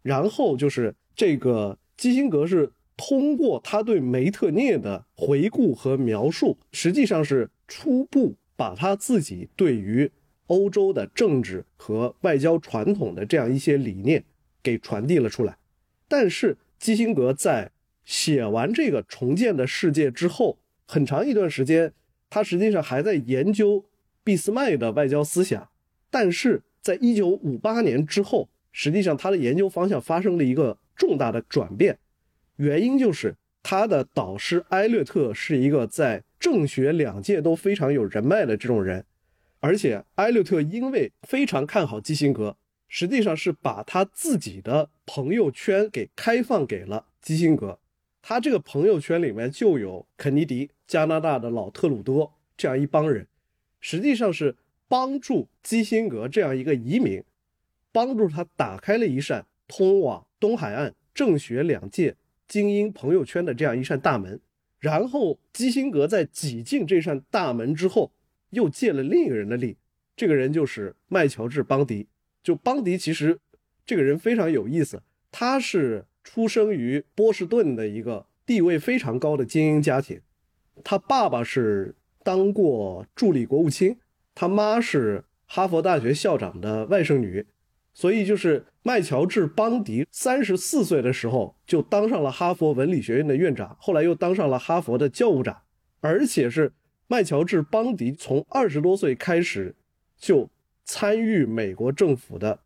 [0.01, 10.12] 然后就是这个基辛格是通过他对梅特涅的回顾和描述，实际上是初步把他自己对于
[10.47, 14.22] 欧洲的政治和外交传统的这样一些理念
[14.62, 15.57] 给传递了出来。
[16.10, 17.72] 但是基辛格在
[18.03, 21.93] 写完这个重建的世界之后，很长一段时间，
[22.30, 23.86] 他实际上还在研究。
[24.22, 25.70] 俾斯麦的外交思想，
[26.12, 31.97] 但是在一九五八年之后，实际上他的研究方向发生了一个重大的转变，
[32.57, 39.06] 原因就是他的导师埃略特是一个在政学两界都非常有人脉的这种人，
[39.60, 42.56] 而且埃略特因为非常看好基辛格，
[42.88, 47.80] 实际上是把他自己的朋友圈给开放给了基辛格，
[48.22, 53.28] 他这个朋友圈里面就有肯尼迪、加拿大的老特鲁多这样一帮人。
[53.82, 54.56] 实际上是
[54.88, 57.24] 帮助基辛格这样一个移民，
[57.92, 62.16] 帮助他打开了一扇通往东海岸政学两界
[62.48, 64.40] 精英朋友圈的这样一扇大门。
[64.80, 68.11] 然后基辛格在挤进这扇大门之后，
[68.49, 69.77] 又借了另一个人的力，
[70.15, 72.07] 这个人就是麦乔治·邦迪。
[72.41, 73.39] 就邦迪其实
[73.86, 80.21] 这个人非常有意思，他是出生于波士顿的一个地位非常高的精英家庭，
[80.84, 81.95] 他爸爸是。
[82.21, 83.97] 当过助理国务卿，
[84.36, 87.47] 他妈是哈佛大学校长的外甥女，
[88.00, 95.64] 所以就是麦乔治·邦迪三十四岁的时候就当上了哈佛文理学院的院长，后来又当上了哈佛的教务长，
[96.00, 96.72] 而且是
[97.08, 99.76] 麦乔治·邦迪从二十多岁开始
[100.18, 100.50] 就
[100.86, 102.62] 参与美国政府的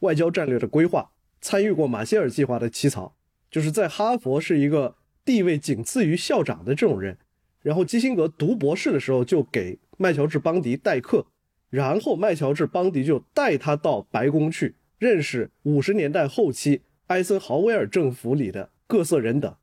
[0.00, 3.14] 外交战略的规划，参与过马歇尔计划的起草，
[3.48, 7.16] 就是在哈佛是一个地位仅次于校长的这种人。
[7.62, 11.24] 然后基辛格读博士的时候就给麦乔治·邦迪代课，
[11.70, 19.54] 然后麦乔治·邦迪就带他到白宫去认识五十年代后期艾森豪威尔政府里的各色人等。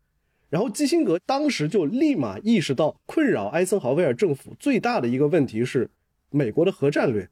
[0.49, 5.89] 然后基辛格当时就立马意识到，困扰艾森豪威尔政府最大的一个问题是
[6.29, 7.27] 美国的核战略，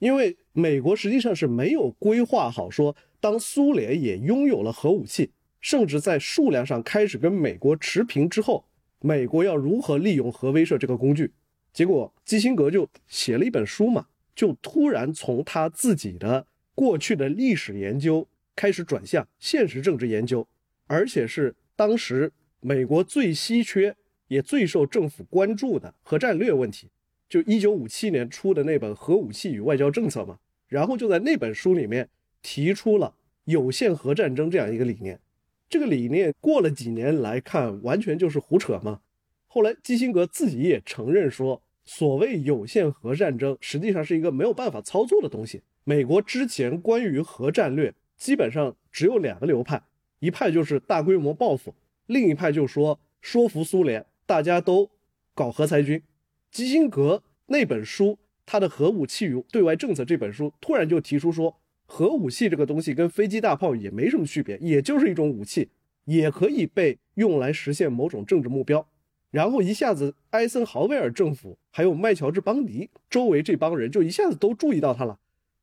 [0.00, 8.64] 因为美国实际上是没有规划好说，当苏联也拥有了核武器，甚至在数量上开始跟美国持平之后。
[9.00, 11.32] 美国要如何利用核威慑这个工具？
[11.78, 18.26] 结果基辛格就写了一本书嘛，就突然从他自己的过去的历史研究
[18.56, 20.44] 开始转向现实政治研究，
[20.88, 23.94] 而且是当时美国最稀缺
[24.26, 26.90] 也最受政府关注的核战略问题，
[27.28, 30.40] 就一九五七年出的那本《核武器与外交政策》嘛。
[30.66, 32.08] 然后就在那本书里面
[32.42, 33.14] 提出了
[33.44, 35.20] 有限核战争这样一个理念。
[35.68, 39.00] 这个理念过了几年来看，完全就是胡扯嘛。
[39.46, 45.62] 后来基辛格自己也承认说，所谓有限核战争实际上是一个没有办法操作的东西。
[45.84, 49.82] 美国之前关于核战略基本上只有两个流派，
[50.18, 51.74] 一派就是大规模报复，
[52.04, 54.90] 另一派就说说服苏联，大家都
[55.34, 56.02] 搞核裁军。
[56.50, 61.56] 基辛格那本书，他的《核武器与对外政策》这本书，突然就提出说。
[61.90, 65.70] 核武器这个东西跟飞机大炮也没什么区别，也就是一种武器，
[66.04, 68.86] 也可以被用来实现某种政治目标。
[69.30, 75.18] 然后一下子，艾森豪威尔政府还有麦乔治·邦迪周围这帮人就一下子都注意到他了。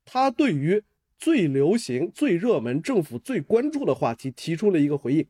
[0.05, 0.83] 他对于
[1.17, 5.25] 最流行、最热门、政府最关注的话题提出了一个回应，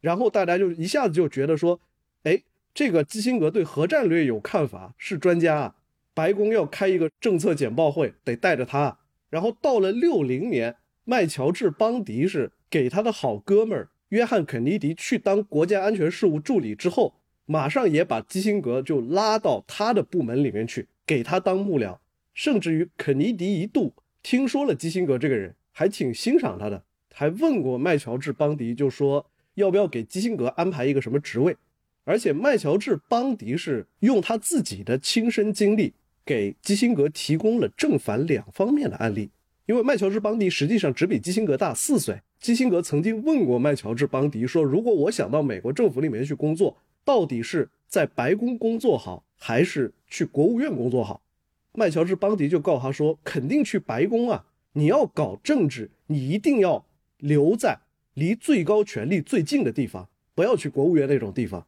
[0.00, 1.78] 然后大家就一下子就觉得说，
[2.22, 5.74] 哎，这个基辛格对核战略有看法，是专家啊。
[6.14, 8.98] 白宫要开一个政策简报会，得带着他。
[9.28, 17.16] 然后到了六零年，麦乔治·邦迪是给他的好哥们儿约翰·肯尼迪去当国家安全事务助理之后，
[17.46, 21.98] 马上也把基辛格就拉到他的部门里面去，给他当幕僚。
[22.32, 23.92] 甚至于肯尼迪一度
[24.22, 26.82] 听说了基辛格这个人，还挺欣赏他的，
[27.12, 29.24] 还问过麦乔治·邦迪，就说
[29.54, 31.56] 要不要给基辛格安排一个什么职位。
[32.04, 35.94] 而且麦乔治·邦迪是用他自己的亲身经历。
[36.26, 39.28] 给基辛格提供了正反两方面的案例，
[39.66, 42.18] 因为麦乔治·邦迪实际上只比基辛格大四岁。
[42.40, 46.74] 基辛格曾经问过麦乔治·邦迪说：“如果我想到美国政府里面去工作，
[47.04, 51.22] 到底是在白宫工作好，还是去国务院工作好？”
[51.72, 54.46] 麦乔治·邦迪就告诉他说：“肯定去白宫啊！
[54.72, 56.86] 你要搞政治，你一定要
[57.18, 57.78] 留在
[58.14, 61.66] 离最高权力最近的地方，不要去国务院那种地方。”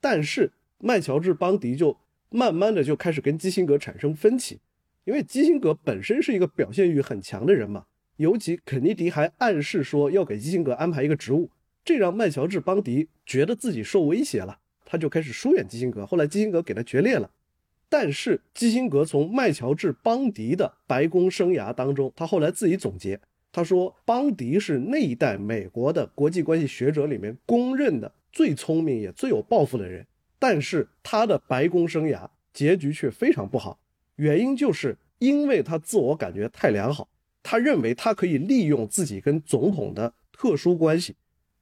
[0.00, 1.96] 但是麦乔治·邦迪就。
[2.28, 4.58] 慢慢的就开始跟基辛格产生分歧，
[5.04, 11.48] 因为基辛格本身是一个表现欲很强的人嘛，尤其肯尼迪还暗示说要给基辛格安排一个职务，
[11.84, 16.06] 这让麦乔治·邦迪觉得自己受威胁了，他就开始疏远基辛格。
[16.06, 17.30] 后来基辛格给他决裂了，
[17.90, 23.20] 但是基辛格从麦乔治·邦迪的白宫生涯当中，他后来自己总结，
[23.52, 30.06] 他说邦迪是那一代美国的国际关系学者里面公认的最聪明也最有抱负的人。
[30.38, 33.78] 但是他的白宫生涯结局却非常不好，
[34.16, 37.08] 原因就是因为他自我感觉太良好，
[37.42, 41.16] 他认为他可以利用自己跟总统的特殊关系，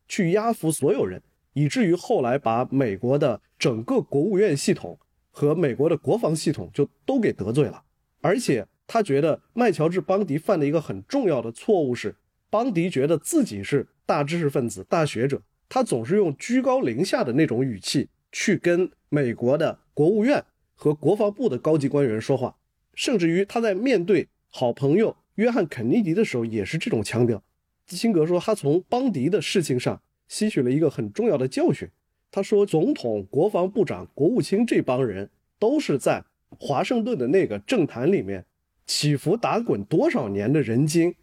[0.08, 1.22] 去压服所有人，
[1.54, 4.98] 以至于后来把美国的整个国务院系统
[5.30, 7.82] 和美国的国防系统就都给得罪了。
[8.20, 12.14] 而且他觉得麦乔治·邦迪犯的一个很重要的错误是，
[12.50, 18.10] 邦迪觉得自己是大知识分子、大学者，他总是用居高临下的那种语气。
[18.36, 20.44] 去跟美国的国务院
[20.74, 22.56] 和国防部的高级官员说话，
[22.92, 27.40] 甚至于他在面对好朋友约翰·肯尼迪的时候也是这种腔调。
[27.86, 31.88] 基辛格说，他从邦迪的事情上吸取了一个很重要的教训。
[32.30, 38.44] 他说，总统、国防部长、国务卿这帮人都是在华盛顿的那个政坛里面
[38.86, 41.14] 起伏打滚多少年的人精，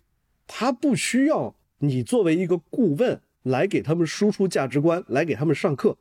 [0.47, 5.97] 他不需要你作为一个顾问来给他们输出价值观，来给他们上课。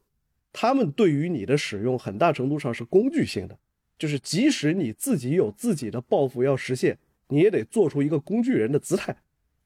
[0.53, 3.59] 他们对于你的使用很大程度上是工具性的，
[3.99, 6.99] 就是即使你自己有自己的抱负要实现，
[7.29, 9.17] 你也得做出一个工具人的姿态。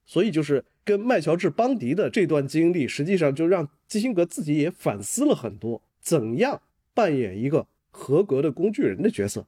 [0.07, 6.63] 所以，就是跟麦乔治·邦迪的这段经历，实际上就让基辛格自己也反思了很多，怎样
[6.93, 9.47] 扮演一个合格的工具人的角色。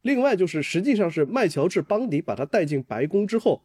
[0.00, 3.62] 另外，就是实际上是麦乔治·邦迪把他带进白宫之后，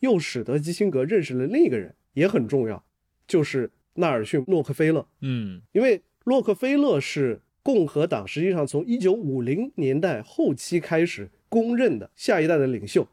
[0.00, 2.84] 又使得基辛格认识了另一个人，也很重要，
[3.26, 5.06] 就是纳尔逊·洛克菲勒。
[5.20, 6.02] 嗯，因为。
[6.24, 13.08] 洛克菲勒是共和党实际上从一九五零年代后期开始公认的下一代的领袖，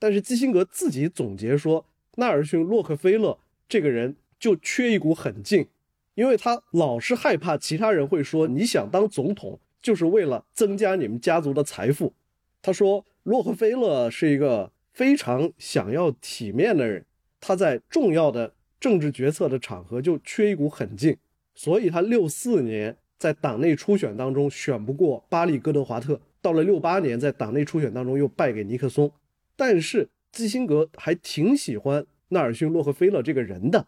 [0.00, 1.86] 但是基辛格自己总结说，
[2.18, 3.38] 纳尔逊·洛克菲勒
[3.68, 5.68] 这个人就缺一股狠劲，
[6.14, 12.12] 因为他老是害怕其他人会说你想当总统就是为了增加你们家族的财富。
[12.60, 17.04] 他说，洛克菲勒是一个非常想要体面的人，
[17.40, 21.16] 他在重要的政治决策的场合就缺一股狠劲。
[21.54, 29.12] 所以他六四年在党内初选当中选不过巴利·戈德华特，到了六八年在党内初选当中又败给尼克松。
[29.54, 33.86] 但是基辛格还挺喜欢纳尔逊·洛克菲勒这个人的，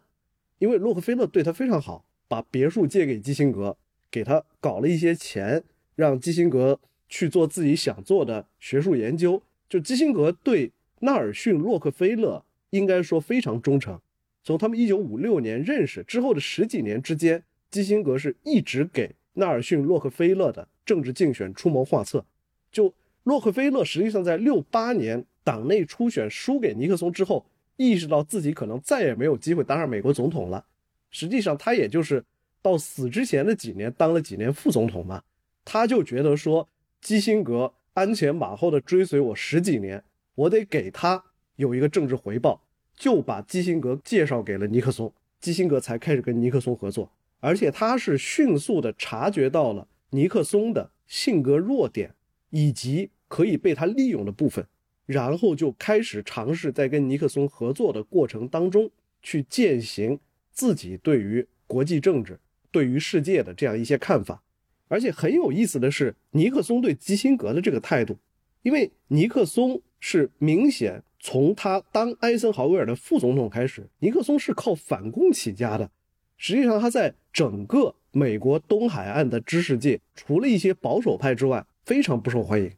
[0.59, 3.77] 因为洛克菲勒对他非常好，把别墅借给基辛格，
[4.09, 5.63] 给他搞了一些钱，
[5.95, 9.41] 让基辛格去做自己想做的学术研究。
[9.69, 13.99] 就基辛格对纳尔逊·洛克菲勒应该说非常忠诚，
[14.43, 17.43] 从他们一九五六年认识之后的十几年之间。
[17.69, 22.25] 基辛格是一直给纳尔逊·洛克菲勒的政治竞选出谋划策。
[22.69, 27.45] 就洛克菲勒实际上在六八年党内初选输给尼克松之后，
[27.77, 30.65] 意识到自己可能再也没有机会当上美国总统了。
[31.09, 32.23] 实际上他也就是
[32.61, 35.23] 到死之前的几年当了几年副总统嘛。
[35.65, 36.67] 他就觉得说，
[37.01, 40.03] 基辛格鞍前马后的追随我十几年，
[40.35, 41.23] 我得给他
[41.55, 42.63] 有一个政治回报，
[42.95, 47.11] 就把基辛格介绍给了尼克松，基辛格才开始跟尼克松合作。
[47.39, 52.13] 而且他是迅速的察觉到了尼克松的性格弱点
[52.51, 54.65] 以及可以被他利用的部分，
[55.11, 58.89] 然后就开始尝试在跟尼克松合作的过程当中
[59.21, 60.17] 去践行
[60.51, 62.39] 自己对于国际政治、
[62.71, 64.41] 对于世界的这样一些看法。
[64.87, 68.17] 而且很有意思的是，尼克松对基辛格的这个态度，
[68.63, 75.91] 因为尼克松是明显从他当艾森豪威尔的副总统开始，尼克松是靠反共起家的。
[76.37, 82.71] 实际上，他在整个美国东海岸的知识界，除了一些保守派之外，非常不受欢迎。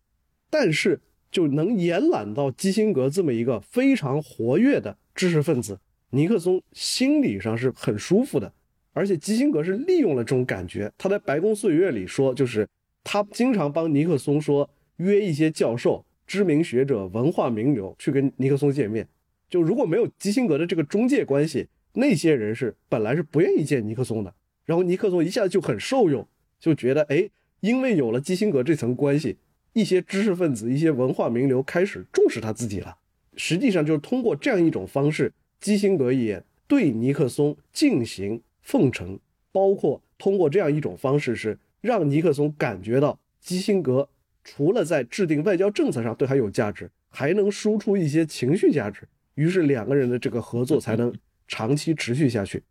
[0.49, 0.99] 但是，
[1.33, 5.77] 就能延揽到基辛格这么一个非常活跃的知识分子，
[6.11, 8.53] 尼克松心理上是很舒服的。
[8.93, 10.89] 而且，基辛格是利用了这种感觉。
[10.97, 12.65] 他在《白宫岁月》里说，就是
[13.03, 16.05] 他经常帮尼克松说约一些教授。
[16.25, 19.05] 知名学者、文化名流去跟尼克松见面，
[19.49, 24.33] 就如果没有基辛格的这个中介关系，那些人是本来是不愿意见尼克松的。
[24.63, 26.25] 然后尼克松一下子就很受用，
[26.61, 27.29] 就觉得哎，
[27.59, 29.35] 因为有了基辛格这层关系，
[29.73, 32.97] 一些知识分子、一些文化名流开始重视他自己了。
[33.35, 39.19] 实际上就是通过这样一种方式，基辛格也对尼克松进行奉承，
[39.51, 44.07] 包括通过这样一种方式，是让尼克松感觉到基辛格。
[44.43, 51.13] 除了在制定外交政策上对他有价值，还能输出一些情绪价值，于是两个人的这个合作才能
[51.47, 52.61] 长期持续下去。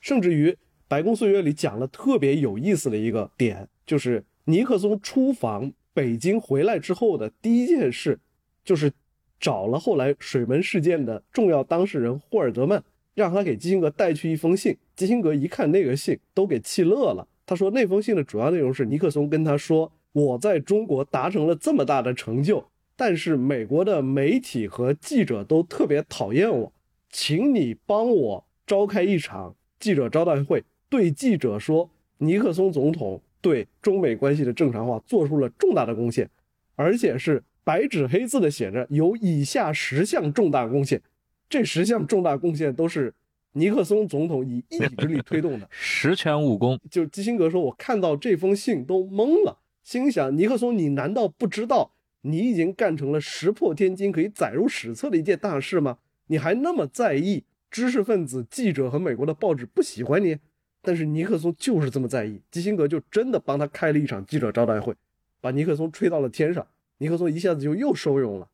[0.00, 0.50] 甚至于
[0.86, 8.20] 《白宫岁月》里讲了特别有意思的一个点，就是尼克松出访北京回来之后的第一件事，
[8.64, 8.92] 就是
[9.40, 12.80] 找了后来水门事件的重要当事人霍尔德曼，
[13.16, 14.76] 让他给基辛格带去一封信。
[14.94, 17.26] 基辛格一看那个信，都给气乐了。
[17.44, 19.90] 他说那封信的主要内容是尼克松跟他说。
[20.12, 22.64] 我在中国达成了这么大的成就，
[22.96, 26.72] 但是美国的媒体和记者都特别讨厌我，
[27.10, 36.28] 请你帮我召开一场记者招待会，对记者说尼克松总统对中美关系的正常化做出了重大的贡献，
[36.74, 41.00] 而且是白纸黑字的写着有以下十项重大贡献，
[41.48, 43.14] 这十项重大贡献都是
[43.52, 46.78] 尼克松总统以一己之力推动的， 十全武功。
[46.90, 49.58] 就基辛格说，我看到这封信都懵了。
[49.82, 55.98] 心想尼克松，你难道不知道你已经干成了石破天惊、可以载入史册的一件大事吗？
[56.26, 60.36] 你还那么在意知识分子、记者和美国的报纸不喜欢你？
[60.82, 64.94] 但是尼克松就是这么在意，基辛格就真的帮他开了一场记者招待会，
[65.40, 66.66] 把尼克松吹到了天上。
[66.98, 68.48] 尼克松一下子就又收用了，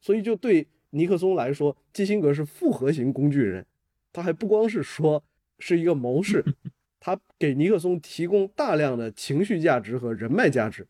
[0.00, 3.66] 所以就对尼克松来说，基辛格是复合型工具人，
[4.12, 5.22] 他还不光是说
[5.58, 6.44] 是一个谋士。
[7.02, 10.86] 他给尼克松提供大量的情绪价值和人脉价值，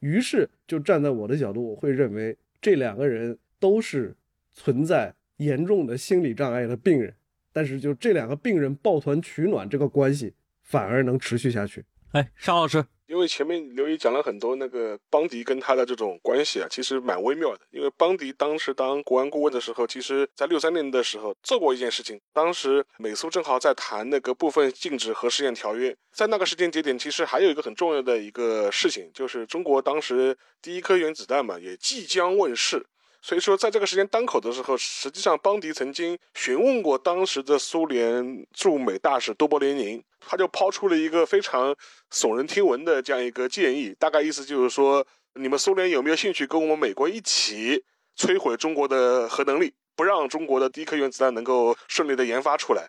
[0.00, 4.16] 于是就站在我的角度，我会认为这两个人都是
[4.52, 7.14] 存在严重的心理障碍的病人，
[7.52, 11.84] 但是就这两个病人抱团取暖这个关系反而能持续下去。
[12.12, 12.84] 哎，沙老师。
[13.06, 17.60] 因为前面刘姨讲了很多那个邦迪跟他的这种关系啊，其实蛮微妙的。
[17.72, 22.20] 因为邦迪当时当国安顾问的时候，其实在六三年的时候做过一件事情。
[22.32, 32.86] 当时美苏正好在谈那个部分禁止核试验条约，在那个时间节点，其实还有一个很重要的一个事情，就是中国当时第一颗原子弹嘛，也即将问世。
[33.22, 41.76] 所以说，在这个时间当口的时候，实际上邦迪曾经询问过当时的苏联驻美大使多勃列宁，他就抛出了一个非常
[42.10, 47.84] 耸人听闻的这样一个建议，大概意思就是说，你们苏联有没有兴趣跟我们美国一起
[48.16, 52.88] 摧毁中国的核能力，不让中国的第一颗原子弹能够顺利的研发出来？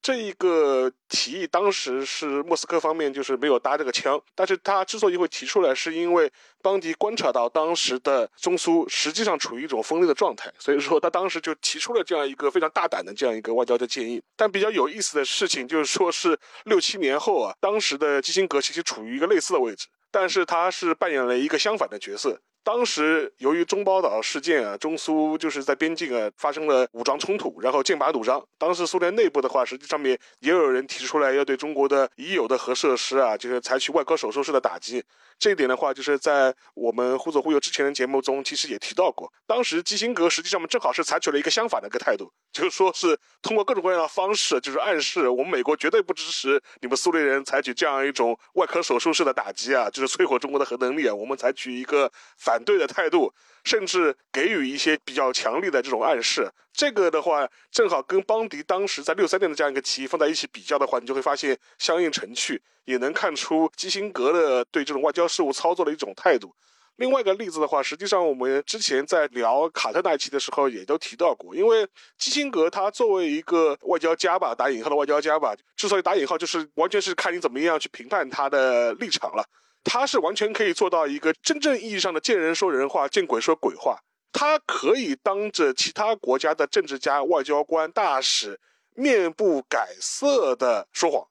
[0.00, 6.32] 这一个提议当时是莫斯科方面就是没有搭这个枪，但是他之所以会提出来，是因为
[6.62, 14.22] 邦迪观察到当时的中苏实际上处于一种分裂的状态，所以说他当时就提出了这样一个非常大胆的这样一个外交的建议。
[14.36, 22.40] 但比较有意思的事情就是说是六七年后啊，当时的基辛格其实处于一个类似的位置，但是他是扮演了一个相反的角色。
[22.62, 28.44] 当时由于中包岛事件啊，中苏就是在边境啊发生了武装冲突，然后剑拔弩张。
[28.58, 35.02] 当时苏联内部的话，实际上面也有人提出来要对中国的已有的核设施啊，就是采取外科手术式的打击。
[35.38, 39.32] 这一点的话，就是在我们忽左忽右之前的节目中，其实也提到过。
[39.46, 51.14] 当时基辛格实际上们正好是采取了一个相反的一个态度，就是说是通过各种各样的方式，就是暗示我们美国绝对不支持你们苏联人采取这样一种外科手术式的打击啊，就是摧毁中国的核能力啊。
[51.14, 53.32] 我们采取一个反对的态度，
[53.68, 56.50] 甚至给予一些比较强力的这种暗示。
[56.72, 66.54] 这个的话，正好跟邦迪当时在六三年的这样一个提议放在一起比较的话，你就会发现相应成趣，也能看出基辛格的对这种外交事务操作的一种态度。
[66.96, 79.44] 另外一个例子的话，实际上我们之前在聊卡特那一期的时候也都提到过，因为基辛格他作为一个外交家吧，打引号的外交家吧，之所以打引号，就是完全是看你怎么样去评判他的立场了。
[79.88, 83.98] 他是完全可以做到一个真正意义上的见人说人话，见鬼说鬼话。
[84.30, 88.60] 他可以当着其他国家的政治家、外交官、大使
[88.94, 91.26] 面不改色的说谎，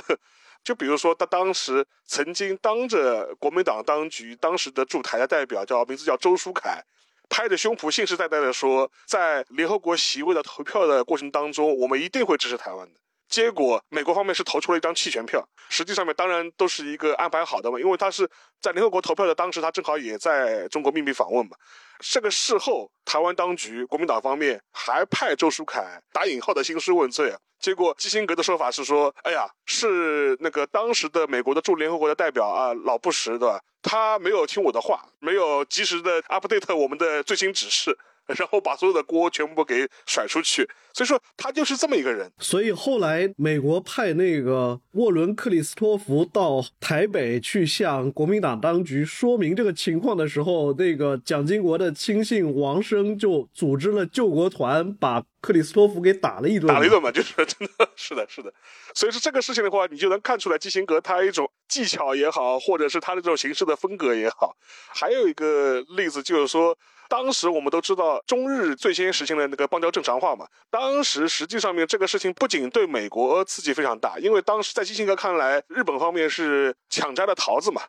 [0.64, 6.82] 就比如说他当时曾经当着国民党当局当时的驻台的代表叫名字叫周书凯，
[7.28, 12.98] 拍着胸脯信誓旦旦的说，在联合国席位的投票的过程当中，我们一定会支持台湾的。
[13.28, 18.28] 结果美国方面是投出了一张弃权票，实际上面当然都是一个安排好的嘛，因为他是
[18.60, 21.56] 在联合国投票的当时，他正好也在中国秘密访问嘛。
[22.00, 27.38] 这个事后，台湾当局国民党方面还派周书凯打引号的兴师问罪啊。
[27.58, 33.60] 结果基辛格的说法是说，哎呀，是那个当时的美国的驻联合国的代表啊，老布什对吧？
[33.82, 37.98] 他没有听我的话，没有及时的 update 我们的最新指示。
[38.36, 42.30] 然后把所有的锅全部给甩出去，所以说他就是这么一个人。
[42.38, 56.66] 所以后来美国派那个沃伦·克里斯托弗到台北去向国民党当局说明这个情况的时候，那个蒋经国的亲信王生就组织了救国团，把克里斯托弗给打了一顿。
[56.68, 58.52] 打了一顿嘛，就是真的 是的，是的。
[58.94, 64.54] 所以说这个事情的话，你就能看出来基辛格他一种技巧也好，或者是他的这种行事的风格也好。
[64.94, 66.76] 还有一个例子就是说。
[67.08, 70.46] 当时我们都知道中日最先实行了那个邦交正常化嘛。
[70.70, 77.82] 当时实际上面这个事情不仅对美国刺激非常大，因为当时在基辛格看来，日本方面是抢摘了桃子嘛。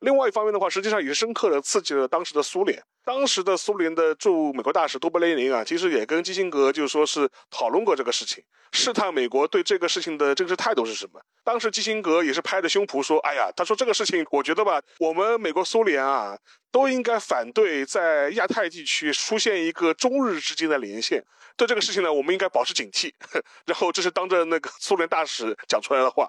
[0.00, 2.82] 另外一方面的话，实际上也深刻的刺激了当时的苏联。
[3.02, 11.20] 当时的苏联的驻美国大使多布雷宁啊，其实也跟基辛格就说是讨论过这个事情，试探美国对这个事情的政治态度是什么。
[11.46, 16.36] 当时基辛格也是拍着胸脯说：“哎呀，他说这个事情，我觉得吧，我们美国苏联啊。”
[16.72, 21.24] 都应该反对在亚太地区出现一个中日之间的连线。
[21.56, 23.10] 对这个事情呢，我们应该保持警惕。
[23.64, 26.28] 然后这是当着那个苏联大使讲出来的话，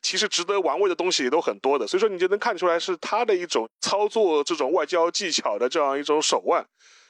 [0.00, 1.84] 其实值得玩味的东西也都很多的。
[1.84, 6.64] 所以说，你就能看出来是他的一种操作这种外交技巧的这样一种手腕。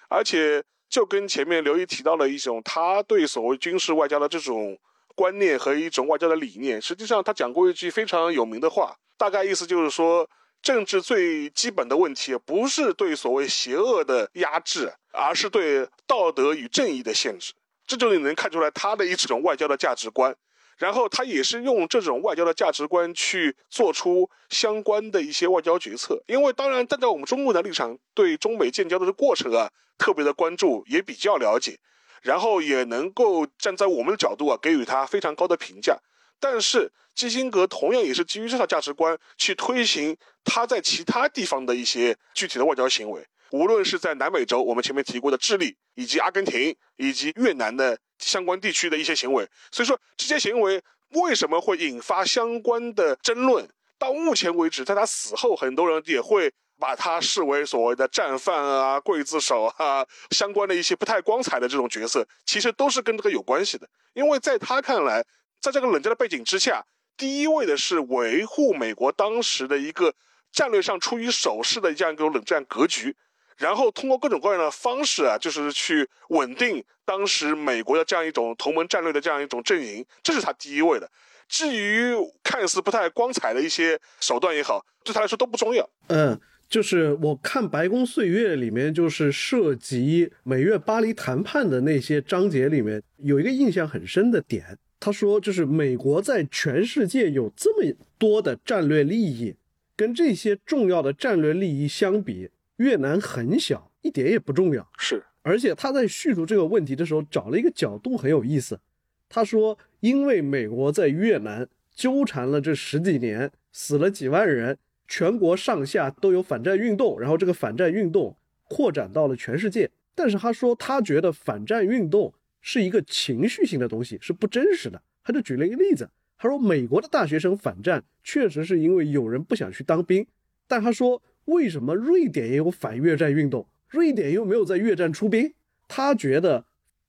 [0.08, 4.78] 而且就跟前面刘毅提到了一种他对所谓军事外交的这种
[5.18, 10.28] 观念和一种外交的理念，实际上他讲过一句非常有名的话，大概意思就是说。
[10.60, 17.52] 政治最基本的问题，不是对所谓邪恶的压制，而是对道德与正义的限制。
[17.86, 20.34] 这就你能看出来他的一种外交的价值观。
[20.76, 26.20] 然后他也是用这种外交的价值观去做出相关的一些外交决策。
[26.26, 31.78] 因为当然站在我们中国的立场，对中美建交的过程啊，特别的关注，也比较了解，
[32.22, 35.98] 然后也能够站在我们的角度啊，给予他非常高的评价。
[36.40, 49.48] 但是基辛格同样也是基于这套价值观去推行他在其他地方的一些具体的外交行为，无论是在南美洲，我们前面提过的智利，以及阿根廷，以及越南的相关地区的一些行为。
[49.72, 53.68] 所以说这些行为为什么会引发相关的争论？
[53.98, 65.24] 到目前为止，在他死后，很多人也会把他视为所谓的战犯啊、刽子手啊，相关的一些不太光彩的这种角色，其实都是跟这个有关系的，因为在他看来。
[65.60, 66.84] 在这个冷战的背景之下，
[67.16, 70.14] 第一位的是维护美国当时的一个
[70.52, 73.16] 战略上处于守势的这样一种冷战格局，
[73.56, 81.10] 然后通过各种各样的方式啊，就是去稳定当时美国的这样一种同盟战略的这样一种阵营，这是他第一位的。
[81.48, 82.14] 至于
[82.44, 85.90] 看似不太光彩的一些手段也好，对他来说都不重要。
[86.06, 94.78] 嗯，就是我看《白宫岁月》里面，就是涉及美越巴黎谈判的那些章节里面，有一个印象很深的点。
[95.00, 99.54] 他说：“就是美国在全世界有这么多的战略利益，
[99.96, 104.86] 跟这些重要的战略利益相比，越南很小，一点也不重要。
[104.98, 108.80] 是，而且他在叙述这个问题的时候，找了一个角度很有意思。
[109.28, 114.76] 他说，因为美国在越南纠缠了这十几年，死了几万人，
[115.08, 118.36] 全国上下都有反战运动，然后这个反战运动
[118.68, 119.90] 扩展到了全世界。
[120.14, 125.00] 但是他说，他觉得反战运动。”是一个情绪性的东西，是不真实的。
[125.22, 130.26] 他就举了一个例子，他说美国的大学生反战，确实是因为有人不想去当兵。
[130.66, 133.64] 但他说，为什么瑞典也有反越战运动？
[133.88, 135.54] 瑞典又没有在越战出兵。
[135.86, 136.66] 他觉得，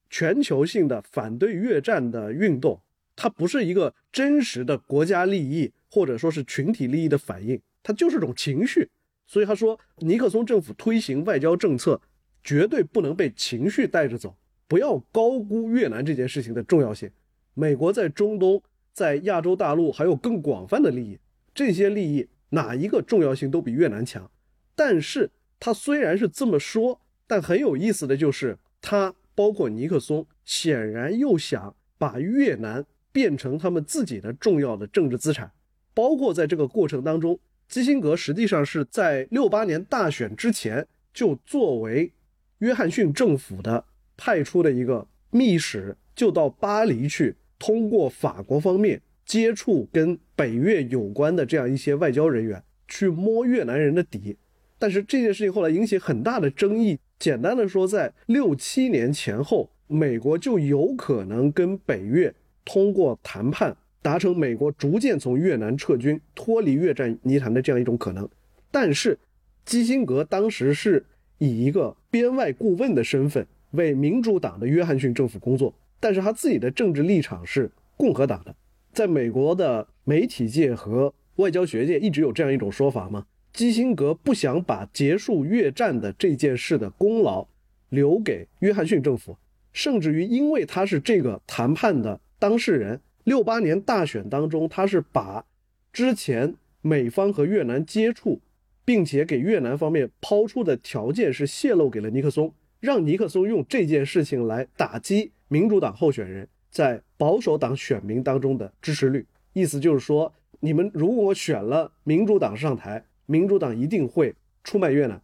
[0.08, 2.80] 全球性的反对越战的运动，
[3.16, 8.88] 它不是一个真实的国家利益或者说是群体利益的反应，它就是种情绪。
[9.26, 12.00] 所以他说，尼克松政府推行外交政策，
[12.42, 14.36] 绝对不能被情绪带着走。
[14.66, 17.10] 不要高估越南这件事情的重要性。
[17.54, 18.62] 美国在中东、
[18.92, 21.18] 在亚洲大陆还有更广泛的利益，
[21.54, 24.30] 这些利益哪一个重要性都比越南强。
[24.74, 35.52] 但是他虽然是这么说，但很有意思的就是，他包括尼克松显然又想把越南变成他们自己的重要的政治资产。
[35.92, 37.38] 包括在这个过程当中，
[37.70, 42.12] 基辛格实际上是在六八年大选之前就作为
[42.58, 43.82] 约翰逊政府的。
[44.22, 54.36] 派出的一个密使就到巴黎去，通过法国方面接触跟北越有关的这样一些外交人员，去摸越南人的底。
[54.78, 68.28] 但是这件事情后来引起很大的争议，简单的说，在六七年前后，美国就有可能跟北越通过谈判达成美国逐渐从越南撤军、脱离越战泥潭的这样一种可能。
[68.70, 69.18] 但是，
[69.64, 71.04] 基辛格当时是
[71.38, 78.54] 以一个编外顾问的身份为民主党的约翰逊政府工作，但是他自己的政治立场是共和党的。
[78.92, 83.26] 在美国的媒体界和外交学界一直有这样一种说法吗？
[83.52, 87.46] 基辛格不想把结束越战的这件事的功劳
[87.88, 89.36] 留给约翰逊政府，
[89.72, 93.00] 甚至于因为他是这个谈判的当事人，
[93.30, 95.46] 六八年大选当中，他是把
[95.92, 98.40] 之前美方和越南接触，
[98.84, 109.24] 并且给越南方面抛出的条件是泄露给了尼克松，让尼克松用这件事情来打击民主党候选人在保守党选民当中的支持率。
[109.52, 113.04] 意思就是说，你们如果选了民主党上台。
[113.26, 115.22] 民主党一定会出卖越南，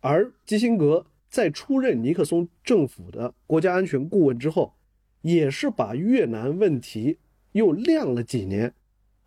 [0.00, 4.74] 而基辛格在出任尼克松政府的国家安全顾问之后，
[5.22, 7.16] 也是把越南问题
[7.52, 8.72] 又亮了几年，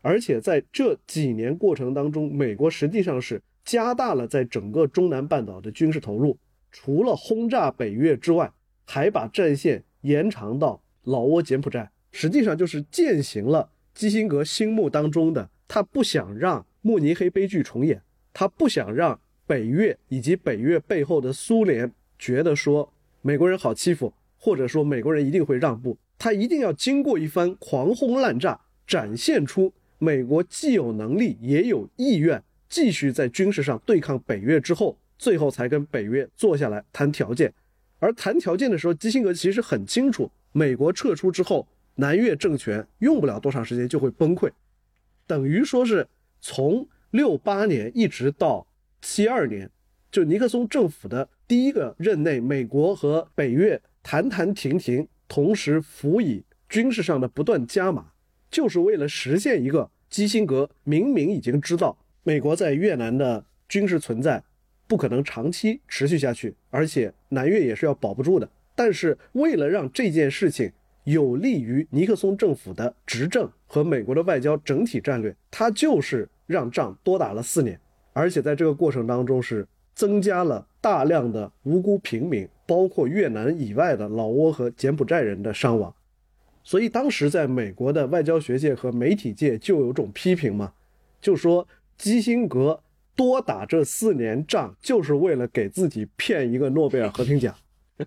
[0.01, 6.38] 而且在这几年过程当中，美国实际上是加大了在整个中南半岛的军事投入，
[6.72, 8.51] 除了轰炸北越之外，
[8.86, 18.01] 还把战线延长到老挝、柬埔寨，实际上就是践行了基辛格心目当中的他不想让慕尼黑悲剧重演。
[18.34, 25.97] 他不想让北越以及北越背后的苏联觉得说美国人好欺负，或者说美国人一定会让步。
[26.24, 37.51] 他一定要经过一番狂轰滥炸，展现出美国既有能力也有意愿继续在军事上对抗北越之后，最后才跟北越坐下来谈条件。
[37.97, 44.47] 而谈条件的时候，基辛格其实很清楚，美国撤出之后，南越政权用不了多长时间就会崩溃，
[45.26, 46.07] 等于说是
[46.39, 46.88] 从。
[47.11, 48.65] 六八年一直到
[49.01, 49.69] 七二年，
[50.09, 58.05] 就尼克松政府的第一个任内，美国和北越谈谈停停，同时辅以军事上的不断加码，
[58.49, 64.43] 就是为了实现一个基辛格明明已经知道美国在越南的军事存在
[64.88, 68.49] 不可能长期持续下去，而且南越也是要保不住的。
[68.75, 70.69] 但是为了让这件事情
[71.05, 76.27] 有利于尼克松政府的执政和美国的外交整体战略，他就是。
[76.47, 77.79] 让仗多打了四年，
[78.11, 79.65] 而且在这个过程当中是
[79.95, 85.93] 增加了大量的无辜平民，包括越南以外的老挝和柬埔寨人的伤亡。
[86.63, 90.72] 所以当时在美国的外交学界和媒体界就有种批评嘛，
[91.19, 91.67] 就说
[91.97, 92.82] 基辛格
[93.13, 97.53] 多打这四年仗，就是为了给自己骗一个诺贝尔和平奖，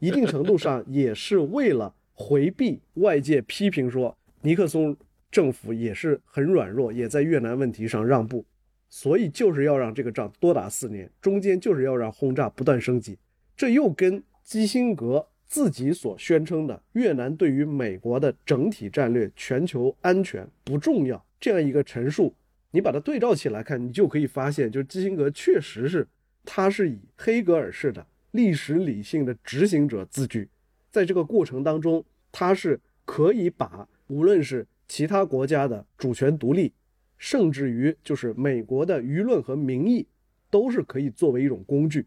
[0.01, 4.97] 一定程度上也是为了回避外界批评说尼克松。
[5.31, 8.47] 政府也是很软弱，也在越南问题上让步，
[8.89, 13.19] 所以就是要让这个仗多打四年，中间就是要让轰炸不断升级。
[13.57, 22.35] 这又跟基辛格自己所宣称的越南对于美国的整体战略、全球安全不重要这样一个陈述，
[22.71, 26.07] 你把它对照起来看，你就可以发现，就是基辛格确实是
[26.45, 30.49] 他是以黑格尔式的历史理性的执行者自居，
[30.91, 36.73] 在这个过程当中，他是可以把无论是其他国家的主权独立，
[37.17, 40.07] 甚至于就是美国的舆论和民意，
[40.51, 42.07] 都是可以作为一种工具，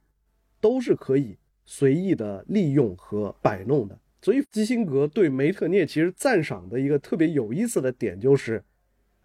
[0.61, 1.35] 都是可以
[1.67, 3.99] 随意的利用和摆弄的。
[4.23, 8.63] 所以基辛格对梅特涅其实赞赏的一个特别有意思的点就是，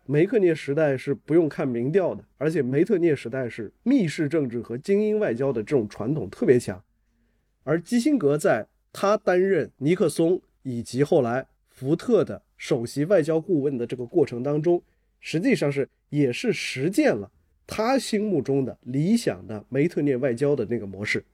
[0.04, 6.84] 梅特涅时代是不用看民调的，而且梅特涅时代是密室政治和精英外交的这种传统特别强，
[7.64, 12.42] 而基辛格在他担任尼克松以及后来福特的。
[12.62, 14.80] 首席外交顾问的这个过程当中，
[15.18, 17.28] 实际上是也是实践了
[17.66, 21.24] 他心目中的理想的梅特涅外交的那个模式，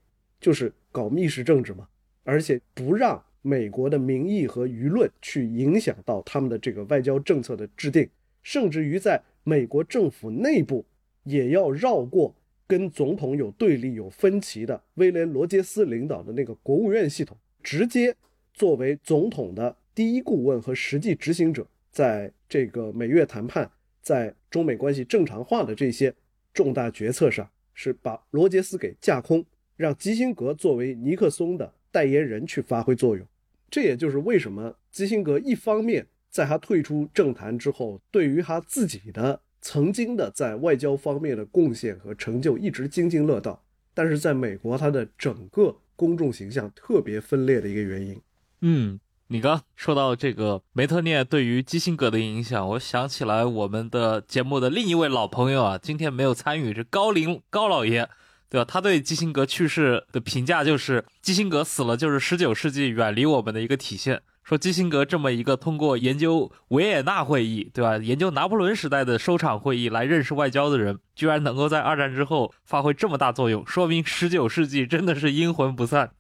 [0.40, 1.89] 就是搞密室政治嘛，
[2.24, 8.09] 而且不让美国的民意和舆论去影响到他们的这个外交政策的制定，
[8.43, 10.85] 甚至于在美国政府内部
[11.24, 12.35] 也要绕过
[12.66, 18.15] 跟总统有对立、有分歧的威廉·罗杰斯领导的那个国务院系统，直接
[18.52, 19.77] 作为总统的。
[19.94, 23.69] 第一顾问和实际执行者，在这个美越谈判、
[24.01, 26.15] 在中美关系正常化的这些
[26.55, 29.44] 重大决策上，是把罗杰斯给架空，
[29.78, 33.26] 让基辛格作为尼克松的代言人去发挥作用。
[33.70, 43.62] 这也就是为什么基辛格一方面在他退出政坛之后，对于他自己的曾经的在外交方面的贡献和成就一直津津乐道，
[43.94, 48.20] 但是在美国他的整个公众形象特别分裂的一个原因。
[48.60, 49.00] 嗯。
[49.30, 58.09] 你刚说到这个梅特涅对于基辛格的影响，我想起来我们的节目的另一位老朋友啊，今天没有参与，是高林高老爷，
[58.50, 58.64] 对吧？
[58.64, 64.22] 他对基辛格去世的评价就是：基辛格死了就是十九世纪远离我们的一个体现。
[64.42, 67.98] 说基辛格这么一个通过研究维也纳会议，对吧？
[67.98, 76.12] 研究拿破仑时代的收场会议来认识外交的人，居然能够在二战之后发挥这么大作用，说明十九世纪真的是阴魂不散。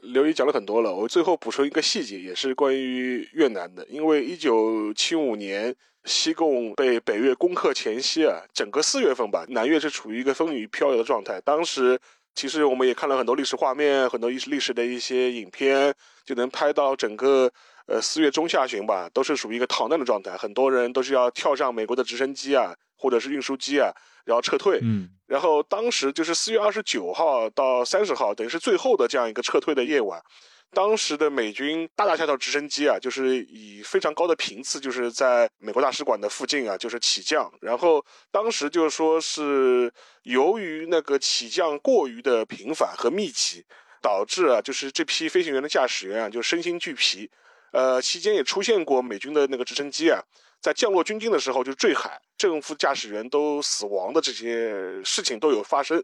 [0.00, 3.86] 刘毅讲了很多了，我最后补充一个细节，也是关于越南的。
[3.90, 5.74] 因为一九七五年
[6.04, 11.40] 西贡被北越攻克前夕啊，整个四月份吧，南越是处于一个风雨飘摇的状态。
[11.40, 11.98] 当时
[12.34, 15.94] 其实我们也看了很多历史画面，很多历史历史的一些影片，
[16.24, 17.50] 就能拍到整个
[17.86, 23.90] 呃四月中下旬吧，都是属于一个逃难的状态，很多人都是要跳上美国的直升机啊，或者是运输机啊，
[24.24, 24.80] 然后撤退。
[24.82, 30.22] 嗯然后当时就是四月二十九号到三十号，等于是最后的这样一个撤退的夜晚。
[30.72, 37.52] 当时的美军大大小小直升机啊，就是以非常高的频次，就是在美国大使馆的附近啊，就是起降。
[37.60, 39.92] 然后当时就是说是
[40.24, 43.64] 由于那个起降过于的频繁和密集，
[44.02, 47.30] 导致啊，就是这批飞行员的驾驶员啊，就身心俱疲。
[47.72, 50.20] 呃，期间也出现过美军的那个直升机啊，
[50.64, 54.72] 在降落军舰的时候就坠海，正副驾驶员都死亡的这些
[55.04, 56.02] 事情都有发生。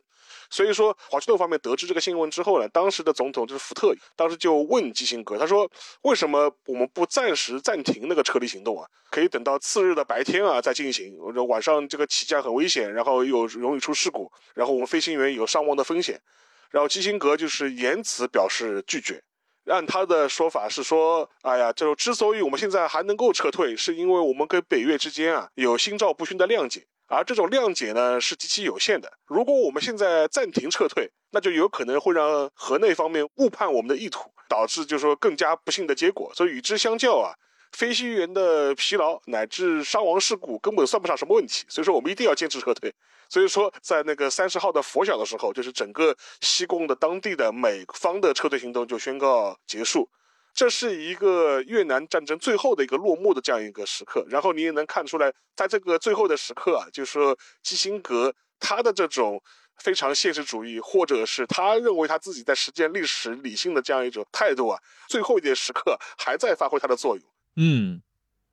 [0.50, 5.66] 所以说，华盛顿方面得知这个新闻之后呢，当时的总统就是福特，当时就问基辛格，他说
[6.04, 8.86] ：“为什么我们不暂时暂停那个撤离行动啊？
[9.10, 11.16] 可以等到次日的白天啊再进行。
[11.48, 16.20] 晚上这个起降很危险，然后又容易出事故，然后我们飞行员有伤亡的风险。”
[16.68, 19.24] 然后基辛格就是言辞表示拒绝。
[19.66, 29.12] 按他的说法是说，哎呀，就之所以我们现在还能够撤退，是因为我们跟北越之间啊有心照不宣的谅解，而这种谅解呢是极其有限的。
[29.26, 36.32] 如果我们现在暂停撤退，那就有可能会让河内方面误判我们的意图，导致就是说更加不幸的结果。
[36.34, 37.34] 所以与之相较啊，
[37.72, 41.64] 飞行员的疲劳乃至伤亡事故根本算不上什么问题。
[41.68, 42.94] 所以说我们一定要坚持撤退。
[43.28, 50.10] 所以说，在那个三十号的拂晓的时候，就是整个西贡的当地的美方的撤退行动就宣告结束。
[50.52, 54.26] 这是一个越南战争最后的一个落幕的这样一个时刻。
[54.28, 59.40] 然后你也能看出来，在这个最后的时刻啊，就是说基辛格他的这种
[59.76, 64.76] 非常现实主义，或者是他认为他自己在实践历史理性的这样一种态度啊，
[65.08, 67.24] 最后一点时刻还在发挥它的作用。
[67.56, 68.00] 嗯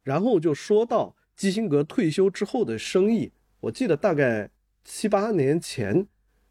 [0.04, 4.50] 然后就说到基辛格退休之后的生意，我记得大概
[4.84, 6.08] 七八年前，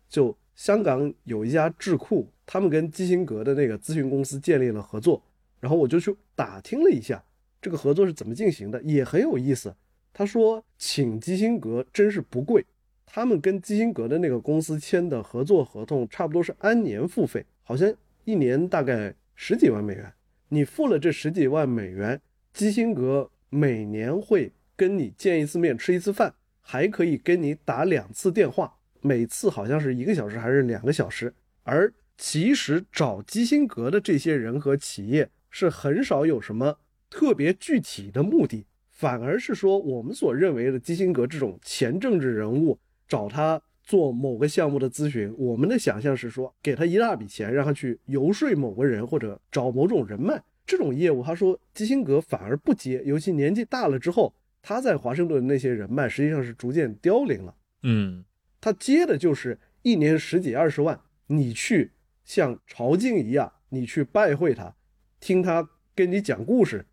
[0.08, 5.22] 就香港有一家智库，他们跟基辛格的那个咨询公司建立了合作，
[5.58, 7.24] 然后我就去打听了一下
[7.60, 9.74] 这个合作是怎么进行的，也很有意思。
[10.12, 12.64] 他说请基辛格真是不贵，
[13.04, 17.92] 他们跟基辛格的那个公司签的合作合同差不多是按年付费，好像
[18.24, 20.12] 一年大概十几万美元。
[20.48, 22.20] 你付了这十几万美元，
[22.56, 31.34] 基辛格每年会跟你见一次面、吃一次饭，还可以跟你打两次电话，每次好像是一个小时还是两个小时。
[31.64, 36.78] 而其实找基辛格的这些人和企业是很少有什么
[37.10, 50.42] 特别具体的目的，反而是说我们所认为的基辛格这种前政治人物找他做某个项目的咨询，我们的想象是说给他一大笔钱，让他去游说某个人或者找某种人脉。
[50.66, 57.54] 这种业务，他说基辛格反而不接，尤其年纪大了之后，他在华盛顿的那些人脉实际上是逐渐凋零了。
[57.82, 58.24] 嗯。
[58.60, 61.92] 他接的就是一年十几二十万，你去
[62.24, 64.74] 像朝觐一样，你去拜会他，
[65.20, 66.84] 听他跟你讲故事，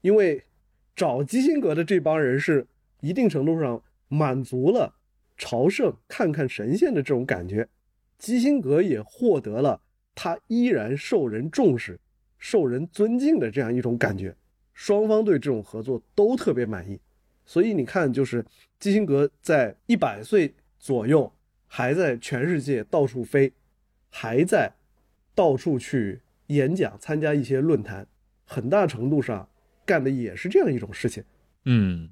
[0.00, 0.42] 因为
[0.96, 2.66] 找基辛格的这帮人是
[3.00, 4.96] 一定程度上满足了
[5.36, 7.68] 朝圣、看看神仙的这种感觉，
[8.18, 9.80] 基辛格也获得了
[10.16, 12.00] 他依然受人重视、
[12.44, 14.36] 受人尊敬的这样一种感觉，
[14.74, 17.00] 双方对这种合作都特别满意。
[17.46, 18.44] 所以你看，就是
[18.78, 21.32] 基辛格在一百岁左右
[21.66, 23.50] 还在全世界到处飞，
[24.10, 24.70] 还在
[25.34, 28.06] 到处去演讲、参加一些论坛，
[28.44, 29.48] 很大程度上
[29.86, 31.24] 干的也是这样一种事情。
[31.64, 32.10] 嗯，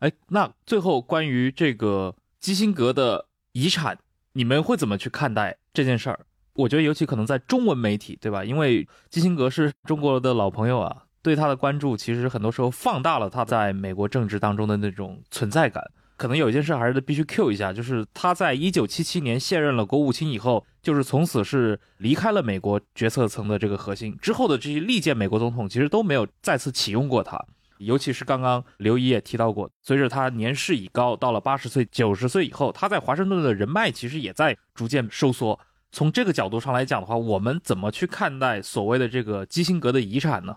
[0.00, 3.98] 哎，那最后关于这个基辛格的遗产，
[4.34, 6.26] 你们会怎么去看待这件事儿？
[6.54, 8.44] 我觉得尤其可能在中文媒体，对吧？
[8.44, 15.82] 因为基辛格是中国的老朋友啊，对他的关注其实很多时候放大了他在美国政治当中的那种存在感。
[16.16, 24.16] 可能有一件事还是得必须 Q 一下，就是他在一九七七年卸任了国务卿以后，就是从此是离开了美国决策层的这个核心。
[24.22, 27.44] 之后的这些历届美国总统其实都没有再次启用过他。
[27.78, 35.58] 尤其是刚刚刘怡也提到过，随着他年事已高，到了八十岁、九十岁以后，他在华盛顿的人脉其实也在逐渐收缩。
[35.94, 40.56] 从这个角度上来讲的话，我们怎么去看待所谓的这个基辛格的遗产呢？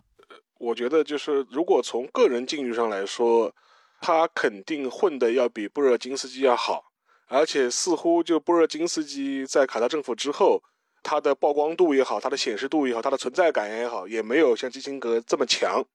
[0.57, 3.53] 我觉得就是，如果从个人境遇上来说，
[4.01, 6.85] 他肯定混得要比布热津斯基要好，
[7.27, 10.59] 而且似乎就布热津斯基在卡特政府之后，
[11.03, 15.85] 他的曝光度也好，他的显示度也好，他的存在感也好，也没有像基辛格这么强。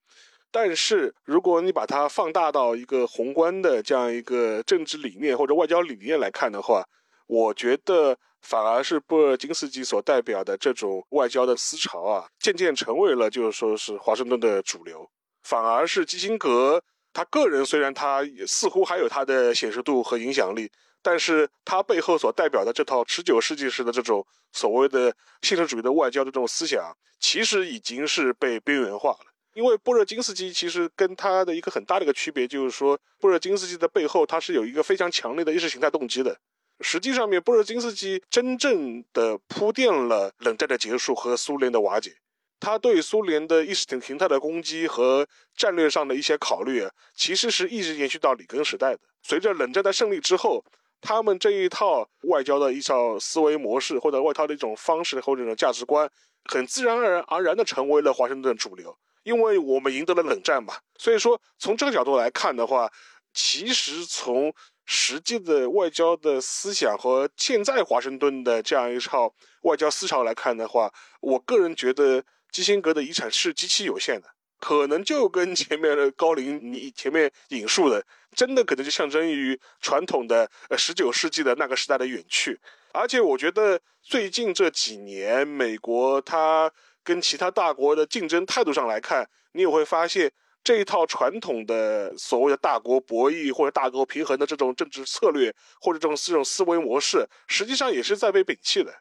[0.52, 6.84] 但是如果你把它放大到一个宏观的这样一个政治理念或者外交理念来看的话，
[7.26, 15.08] 我觉得反而是布尔津斯基所代表的这种外交的思潮啊，渐渐成为了就是说是华盛顿的主流。
[15.42, 16.82] 反而是基辛格
[17.12, 20.70] 他个人虽然他似乎还有他的显示度和影响力，
[21.02, 29.26] 但是他背后所代表的这套十九世纪式的这种所谓的现实主义的外交的这种思想，其实已经是被边缘化了。
[29.54, 36.34] 因为波热金斯基其实跟他的一个很大的一个区别，就是说波热金斯基的背后他是有一个非常强烈的意识形态动机的。
[36.82, 42.16] 实际上面，波热津斯基真正的铺垫了冷战的结束和苏联的瓦解。
[42.60, 45.26] 他对苏联的意识形态的攻击和
[45.56, 49.00] 战略上的一些考虑，其实是一直延续到里根时代的。
[49.22, 50.64] 随着冷战的胜利之后，
[51.00, 56.08] 他们这一套外交的一套思维模式，或者外套的一种方式或者一种价值观，
[56.44, 58.96] 很自然而然而然的成为了华盛顿主流。
[59.24, 62.88] 因为我们赢得了冷战嘛，所以说从这个角度来看的话，
[63.34, 64.54] 其实从
[64.92, 70.92] 实际的外交的思想和现在华盛顿的这样一套外交思潮来看的话，
[71.22, 74.28] 我个人觉得基辛格的遗产是极其有限的，
[74.60, 78.04] 可能就跟前面的高林你前面引述的，
[78.36, 82.60] 真的可能就象征于传统的呃十九世纪的那个时代的远去。
[82.92, 86.70] 而且我觉得最近这几年，美国它。
[87.04, 90.30] 跟其他大国的竞争态度上来看，你也会发现
[90.64, 98.94] 这一套传统的所谓的大国博弈或者大国平衡的这种政治策略或者这种这种思维模式，实际上也是在被摒弃的，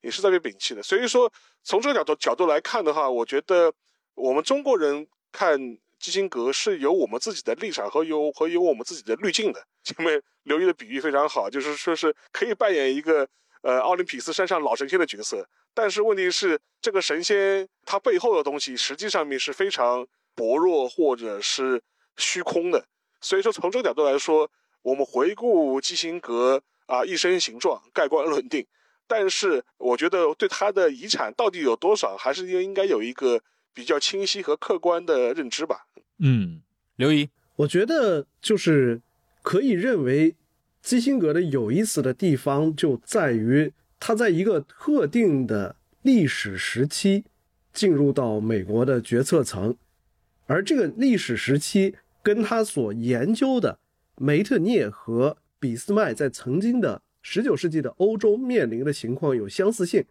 [0.00, 0.82] 也是在被摒弃的。
[0.82, 3.72] 所以说，从这个角度角度来看的话，我觉得
[4.14, 5.58] 我们中国人看
[6.00, 9.64] 基辛格是有我们自己的立场和有和有我们自己的滤镜的。
[9.84, 13.28] 前面刘毅的比喻非常好，就是说是可以扮演一个
[13.62, 15.48] 呃奥林匹斯山上老神仙的角色。
[15.74, 20.04] 但是问题是，这个神仙他背后的东西实际上面是非常
[20.38, 21.82] 薄弱或者是
[22.16, 22.86] 虚空的。
[23.20, 24.48] 所以说，从这个角度来说，
[24.82, 28.64] 我们回顾基辛格啊一生形状，盖棺论定。
[29.08, 33.40] 但是我觉得对他的遗产到底有多少，还是应应该有一个
[33.74, 35.88] 比较清晰和客观的认知吧。
[36.20, 36.62] 嗯，
[36.94, 39.00] 刘怡，我觉得就是
[39.42, 40.36] 可以认为
[40.80, 43.72] 基辛格的有意思的地方就在于。
[44.00, 47.24] 他在一个特定的历史时期
[47.72, 49.76] 进入到美国的决策层，
[50.48, 53.78] 而这个历史时期跟他所研究的
[54.16, 60.04] 梅特涅和俾斯麦在曾经的19世纪的欧洲面临的情况有相似性，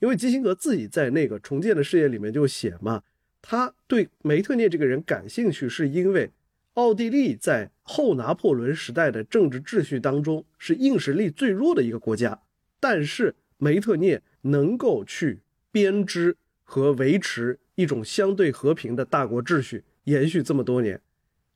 [0.00, 3.02] 因为基辛格自己在那个重建的事业里面就写嘛，
[3.42, 6.30] 他对梅特涅这个人感兴趣，是因为
[6.72, 12.40] 奥地利在后拿破仑时代的政治秩序当中是硬实力最弱的一个国家。
[12.80, 15.40] 但是梅特涅能够去
[15.70, 21.00] 编织和维持一种相对和平的大国秩序，延续这么多年，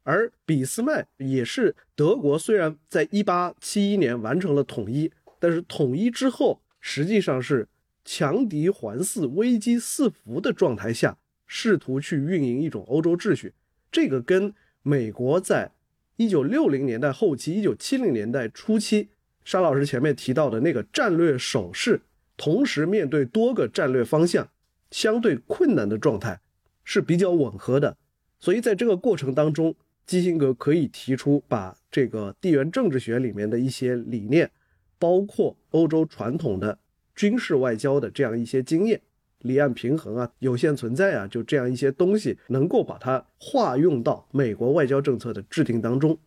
[0.02, 7.68] 而俾斯麦也是德国，虽然在一八七一年完成了统一，但是统一之后实际上是
[8.04, 13.52] 强敌环伺、危机四伏的状态下，试图去运营一种欧洲秩序。
[13.90, 15.72] 这个跟美国在
[16.16, 19.08] 一九六零年代后期、一九七零年代初期。
[19.44, 22.02] 沙老师前面提到的那个战略手势，
[22.36, 24.46] 同时面对多个战略方向，
[24.90, 26.40] 相对困难的状态
[26.84, 27.96] 是比较吻合的。
[28.38, 29.74] 所以在这个过程当中，
[30.06, 34.50] 基辛格可以提出把这个地缘政治学里面的一些理念，
[34.98, 36.78] 包括欧洲传统的
[37.14, 39.00] 军事外交的这样一些经验，
[39.40, 46.18] 离岸平衡啊、有限存在啊，就这样一些东西，能够把它化用到美国外交政策的制定当中。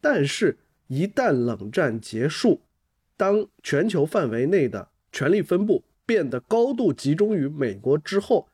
[0.00, 0.58] 但是，
[0.88, 2.60] 一旦冷战结束，
[3.16, 8.48] 当全球范围内的权力分布变得高度集中于美国之后，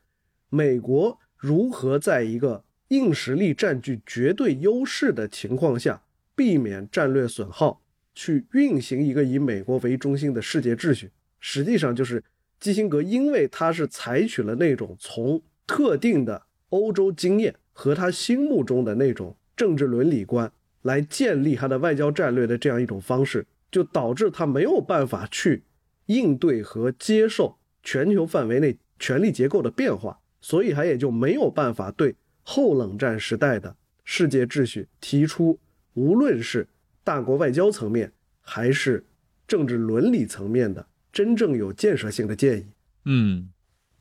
[0.49, 6.03] 美国如何在一个硬实力占据绝对优势的情况下，
[6.35, 7.81] 避免战略损耗，
[8.13, 11.09] 去运行一个以美国为中心的世界秩序？
[11.39, 12.21] 实际上，就是
[12.59, 20.51] 基辛格，因为他是采取了那种从特定的欧洲经验和他心目中的那种政治伦理观。
[20.81, 25.63] 来建立他的外交战略的这样一种方式，就导致他没有办法去
[26.05, 35.59] 应对和接受全球范围内权力结构的变化，所以他也就没有办法对后冷战时代的世界秩序提出
[35.93, 36.67] 无论是
[37.03, 38.11] 大国外交层面
[38.41, 39.05] 还是
[39.47, 42.65] 政治伦理层面的真正有建设性的建议。
[43.05, 43.49] 嗯，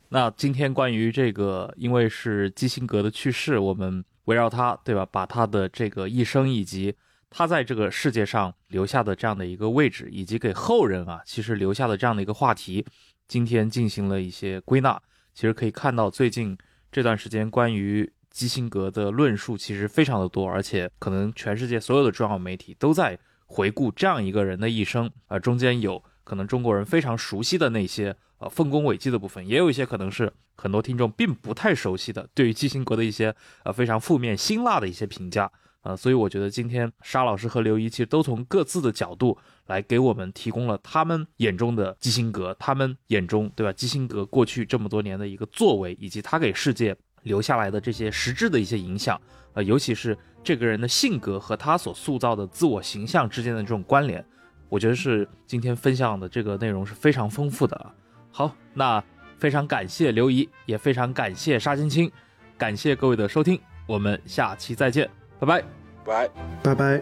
[0.08, 4.04] 那今天关于这个，因为是基辛格的去世，我们。
[4.24, 5.04] 围绕他，对吧？
[5.04, 6.94] 把他的这个一生以及
[7.36, 12.86] 他在这个世界上留下的这样的一个位置，以及给后人啊，其实留下的这样的一个话题，
[13.26, 15.02] 今天进行了一些归纳。
[15.34, 16.56] 其实可以看到，最近
[16.92, 25.10] 这段时间关于基辛格的论述其实非常的多，而且可能全世界所有的重要媒体都在回顾这样一个人的一生。
[25.26, 33.34] 啊，中间有可能中国人非常熟悉的那些呃丰功伟绩的部分，也有一些可能是很多听众并不太熟悉的，对于基辛格的一些
[33.64, 35.50] 呃非常负面、辛辣的一些评价。
[35.84, 39.36] 呃，所以我觉得今天沙老师和刘一其实都从各自的角度
[39.66, 43.70] 来给我们提供了他们眼中的基辛格，他们眼中对吧？
[43.72, 49.20] 基辛格过去这么多年的一个作为，以及他给世界留下来的这些实质的一些影响，
[49.52, 54.24] 呃，尤其是这个人的性格和他所塑造的自我形象之间的这种关联，
[54.70, 57.94] 我觉得是今天分享的这个内容是非常丰富的。
[58.32, 59.04] 好，那
[59.38, 62.10] 非常感谢刘怡，也非常感谢沙青青，
[62.56, 65.23] 感谢各位的收听，我们下期再见。
[65.40, 65.64] 拜拜，
[66.04, 66.30] 拜
[66.62, 67.00] 拜拜。